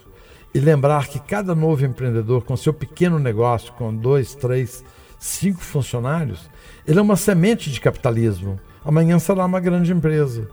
E 0.54 0.60
lembrar 0.60 1.08
que 1.08 1.20
cada 1.20 1.54
novo 1.54 1.86
empreendedor, 1.86 2.44
com 2.44 2.58
seu 2.58 2.74
pequeno 2.74 3.20
negócio, 3.20 3.72
com 3.74 3.96
dois, 3.96 4.34
três, 4.34 4.84
cinco 5.20 5.62
funcionários, 5.62 6.50
ele 6.88 6.98
é 6.98 7.02
uma 7.02 7.16
semente 7.16 7.70
de 7.70 7.80
capitalismo. 7.80 8.60
Amanhã 8.84 9.20
será 9.20 9.46
uma 9.46 9.60
grande 9.60 9.92
empresa. 9.94 10.48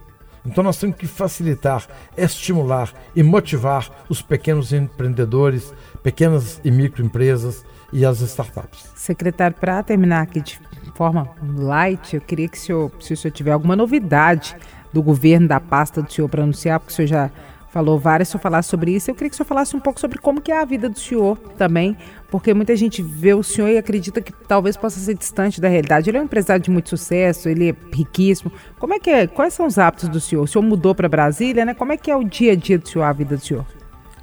Então 0.44 0.62
nós 0.62 0.76
temos 0.76 0.96
que 0.96 1.06
facilitar, 1.06 1.86
estimular 2.16 2.92
e 3.16 3.22
motivar 3.22 3.90
os 4.10 4.20
pequenos 4.20 4.72
empreendedores, 4.72 5.72
pequenas 6.02 6.60
e 6.62 6.70
microempresas 6.70 7.64
e 7.92 8.04
as 8.04 8.20
startups. 8.20 8.90
Secretário, 8.94 9.56
para 9.58 9.82
terminar 9.82 10.22
aqui 10.22 10.40
de 10.40 10.60
forma 10.96 11.28
light, 11.56 12.14
eu 12.14 12.20
queria 12.20 12.48
que 12.48 12.56
o 12.56 12.60
senhor, 12.60 12.90
se 13.00 13.12
o 13.12 13.16
senhor 13.16 13.32
tiver 13.32 13.52
alguma 13.52 13.76
novidade 13.76 14.56
do 14.92 15.02
governo, 15.02 15.46
da 15.46 15.60
pasta 15.60 16.00
do 16.00 16.10
senhor 16.10 16.28
para 16.28 16.42
anunciar, 16.42 16.80
porque 16.80 16.92
o 16.92 16.96
senhor 16.96 17.08
já 17.08 17.30
falou 17.70 17.98
várias, 17.98 18.28
se 18.28 18.36
eu 18.36 18.40
falasse 18.40 18.70
sobre 18.70 18.92
isso, 18.92 19.10
eu 19.10 19.14
queria 19.14 19.28
que 19.28 19.34
o 19.34 19.36
senhor 19.36 19.46
falasse 19.46 19.76
um 19.76 19.80
pouco 19.80 20.00
sobre 20.00 20.18
como 20.18 20.40
que 20.40 20.50
é 20.50 20.58
a 20.58 20.64
vida 20.64 20.88
do 20.88 20.98
senhor 20.98 21.36
também, 21.58 21.94
porque 22.30 22.54
muita 22.54 22.74
gente 22.74 23.02
vê 23.02 23.34
o 23.34 23.42
senhor 23.42 23.68
e 23.68 23.76
acredita 23.76 24.22
que 24.22 24.32
talvez 24.32 24.78
possa 24.78 24.98
ser 24.98 25.14
distante 25.14 25.60
da 25.60 25.68
realidade. 25.68 26.08
Ele 26.08 26.16
é 26.16 26.20
um 26.22 26.24
empresário 26.24 26.62
de 26.62 26.70
muito 26.70 26.88
sucesso, 26.88 27.50
ele 27.50 27.68
é 27.68 27.74
riquíssimo. 27.92 28.50
Como 28.78 28.94
é 28.94 28.98
que 28.98 29.10
é? 29.10 29.26
Quais 29.26 29.52
são 29.52 29.66
os 29.66 29.78
hábitos 29.78 30.08
do 30.08 30.18
senhor? 30.18 30.44
O 30.44 30.46
senhor 30.46 30.64
mudou 30.64 30.94
para 30.94 31.06
Brasília, 31.06 31.66
né? 31.66 31.74
Como 31.74 31.92
é 31.92 31.98
que 31.98 32.10
é 32.10 32.16
o 32.16 32.24
dia 32.24 32.52
a 32.52 32.56
dia 32.56 32.78
do 32.78 32.88
senhor, 32.88 33.04
a 33.04 33.12
vida 33.12 33.36
do 33.36 33.44
senhor? 33.44 33.66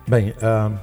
Bem, 0.08 0.32
uh, 0.32 0.76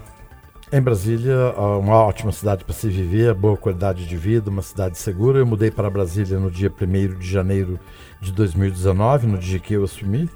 em 0.73 0.81
Brasília, 0.81 1.53
uma 1.81 1.97
ótima 1.97 2.31
cidade 2.31 2.65
para 2.65 2.75
se 2.75 2.89
viver, 2.89 3.35
boa 3.35 3.57
qualidade 3.57 4.07
de 4.07 4.17
vida, 4.17 4.51
uma 4.51 4.63
cidade 4.63 4.97
segura. 4.99 5.41
Eu 5.41 5.47
mudei 5.47 5.71
para 5.71 5.91
Brasília 5.91 6.39
no 6.39 6.49
dia 6.49 6.71
1 6.71 7.19
de 7.19 7.29
janeiro 7.29 7.79
de 8.21 8.33
2019, 8.33 9.27
no 9.27 9.37
dia 9.37 9.59
que 9.59 9.75
eu 9.75 9.83
assumi. 9.83 10.31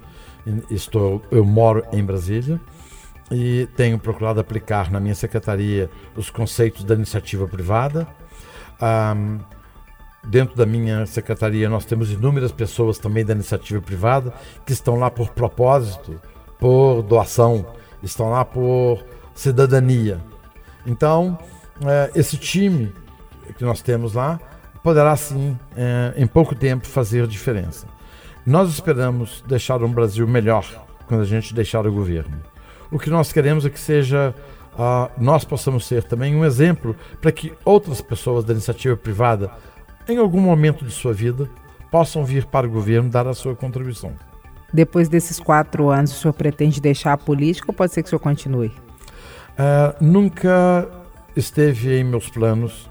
Estou, 0.69 1.23
eu 1.31 1.45
moro 1.45 1.85
em 1.93 2.05
Brasília 2.05 2.61
e 3.31 3.69
tenho 3.77 3.97
procurado 3.99 4.41
aplicar 4.41 4.91
na 4.91 4.99
minha 4.99 5.15
secretaria 5.15 5.89
os 6.17 6.31
conceitos 6.31 6.83
da 6.83 6.95
iniciativa 6.95 7.47
privada. 7.47 8.07
Um, 8.83 9.39
dentro 10.25 10.57
da 10.57 10.67
minha 10.67 11.07
secretaria, 11.07 11.69
nós 11.69 11.85
temos 11.85 12.11
inúmeras 12.11 12.51
pessoas 12.51 12.99
também 12.99 13.25
da 13.25 13.35
iniciativa 13.35 13.81
privada 13.81 14.35
que 14.67 14.73
estão 14.73 14.97
lá 14.97 15.11
por 15.11 15.31
propósito, 15.31 16.21
por 16.59 17.03
doação, 17.03 17.65
estão 18.03 18.31
lá 18.31 18.45
por 18.45 19.14
cidadania. 19.35 20.21
Então, 20.87 21.39
é, 21.85 22.11
esse 22.15 22.37
time 22.37 22.93
que 23.59 23.65
nós 23.65 23.83
temos 23.83 24.15
lá 24.15 24.41
poderá 24.83 25.17
sim, 25.17 25.59
é, 25.77 26.15
em 26.17 26.27
pouco 26.27 26.55
tempo, 26.55 26.87
fazer 26.87 27.27
diferença. 27.27 27.87
Nós 28.47 28.69
esperamos 28.69 29.43
deixar 29.47 29.83
um 29.83 29.91
Brasil 29.91 30.29
melhor 30.29 30.67
quando 31.07 31.23
a 31.23 31.27
gente 31.27 31.55
deixar 31.55 31.87
o 31.87 31.93
governo. 31.93 32.37
O 32.91 32.99
que 32.99 33.09
nós 33.09 33.33
queremos 33.33 33.65
é 33.65 33.71
que 33.71 33.81
seja 33.81 34.35
uh, 34.75 35.11
nós 35.19 35.45
possamos 35.45 35.87
ser 35.87 36.05
também 36.05 36.37
um 36.37 36.45
exemplo 36.45 36.95
para 37.21 37.33
que 37.33 37.53
outras 37.65 38.01
pessoas 38.01 38.45
da 38.45 38.53
iniciativa 38.53 38.97
privada, 38.97 39.51
em 40.07 40.19
algum 40.19 40.41
momento 40.41 40.85
de 40.85 40.91
sua 40.91 41.13
vida, 41.13 41.49
possam 41.91 42.25
vir 42.25 42.45
para 42.45 42.67
o 42.67 42.71
governo 42.71 43.09
dar 43.09 43.27
a 43.27 43.35
sua 43.35 43.57
contribuição. 43.57 44.13
Depois 44.73 45.09
desses 45.09 45.41
quatro 45.41 45.89
anos, 45.89 46.13
o 46.13 46.21
senhor 46.21 46.35
pretende 46.35 46.81
deixar 46.81 47.13
a 47.13 47.17
política 47.17 47.71
ou 47.71 47.75
pode 47.75 47.93
ser 47.93 48.03
que 48.03 48.09
o 48.09 48.11
senhor 48.11 48.21
continue? 48.21 48.84
Uh, 49.55 50.05
nunca 50.05 50.89
esteve 51.37 51.99
em 51.99 52.05
meus 52.05 52.29
planos 52.29 52.89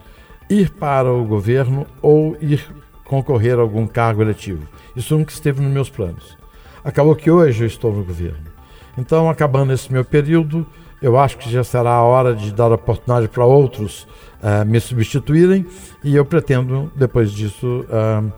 ir 0.49 0.69
para 0.69 1.11
o 1.11 1.25
governo 1.25 1.85
ou 2.01 2.37
ir 2.39 2.65
concorrer 3.03 3.57
a 3.57 3.61
algum 3.61 3.85
cargo 3.85 4.21
eletivo. 4.21 4.67
Isso 4.95 5.17
nunca 5.17 5.31
esteve 5.31 5.61
nos 5.61 5.71
meus 5.71 5.89
planos. 5.89 6.37
Acabou 6.83 7.15
que 7.15 7.29
hoje 7.29 7.63
eu 7.63 7.67
estou 7.67 7.93
no 7.93 8.03
governo. 8.03 8.51
Então, 8.97 9.29
acabando 9.29 9.73
esse 9.73 9.91
meu 9.91 10.05
período, 10.05 10.65
eu 11.01 11.17
acho 11.17 11.37
que 11.37 11.49
já 11.49 11.63
será 11.63 11.91
a 11.91 12.03
hora 12.03 12.35
de 12.35 12.51
dar 12.51 12.71
oportunidade 12.71 13.27
para 13.27 13.45
outros 13.45 14.07
uh, 14.41 14.65
me 14.65 14.79
substituírem 14.79 15.65
e 16.03 16.15
eu 16.15 16.23
pretendo, 16.23 16.91
depois 16.95 17.31
disso, 17.31 17.85
uh, 17.89 18.31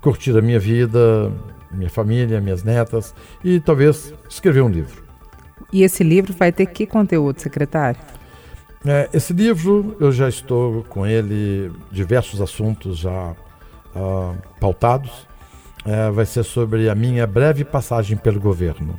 curtir 0.00 0.36
a 0.36 0.42
minha 0.42 0.58
vida, 0.58 1.30
minha 1.70 1.90
família, 1.90 2.40
minhas 2.40 2.64
netas 2.64 3.14
e 3.44 3.60
talvez 3.60 4.12
escrever 4.28 4.62
um 4.62 4.68
livro. 4.68 5.07
E 5.72 5.82
esse 5.82 6.02
livro 6.02 6.32
vai 6.32 6.50
ter 6.50 6.66
que 6.66 6.86
conteúdo, 6.86 7.40
secretário? 7.40 8.00
É, 8.86 9.08
esse 9.12 9.32
livro, 9.32 9.96
eu 10.00 10.10
já 10.12 10.28
estou 10.28 10.84
com 10.84 11.06
ele, 11.06 11.70
diversos 11.90 12.40
assuntos 12.40 12.98
já 12.98 13.34
uh, 13.94 14.36
pautados. 14.60 15.26
É, 15.84 16.10
vai 16.10 16.26
ser 16.26 16.42
sobre 16.42 16.88
a 16.88 16.94
minha 16.94 17.26
breve 17.26 17.64
passagem 17.64 18.16
pelo 18.16 18.40
governo. 18.40 18.98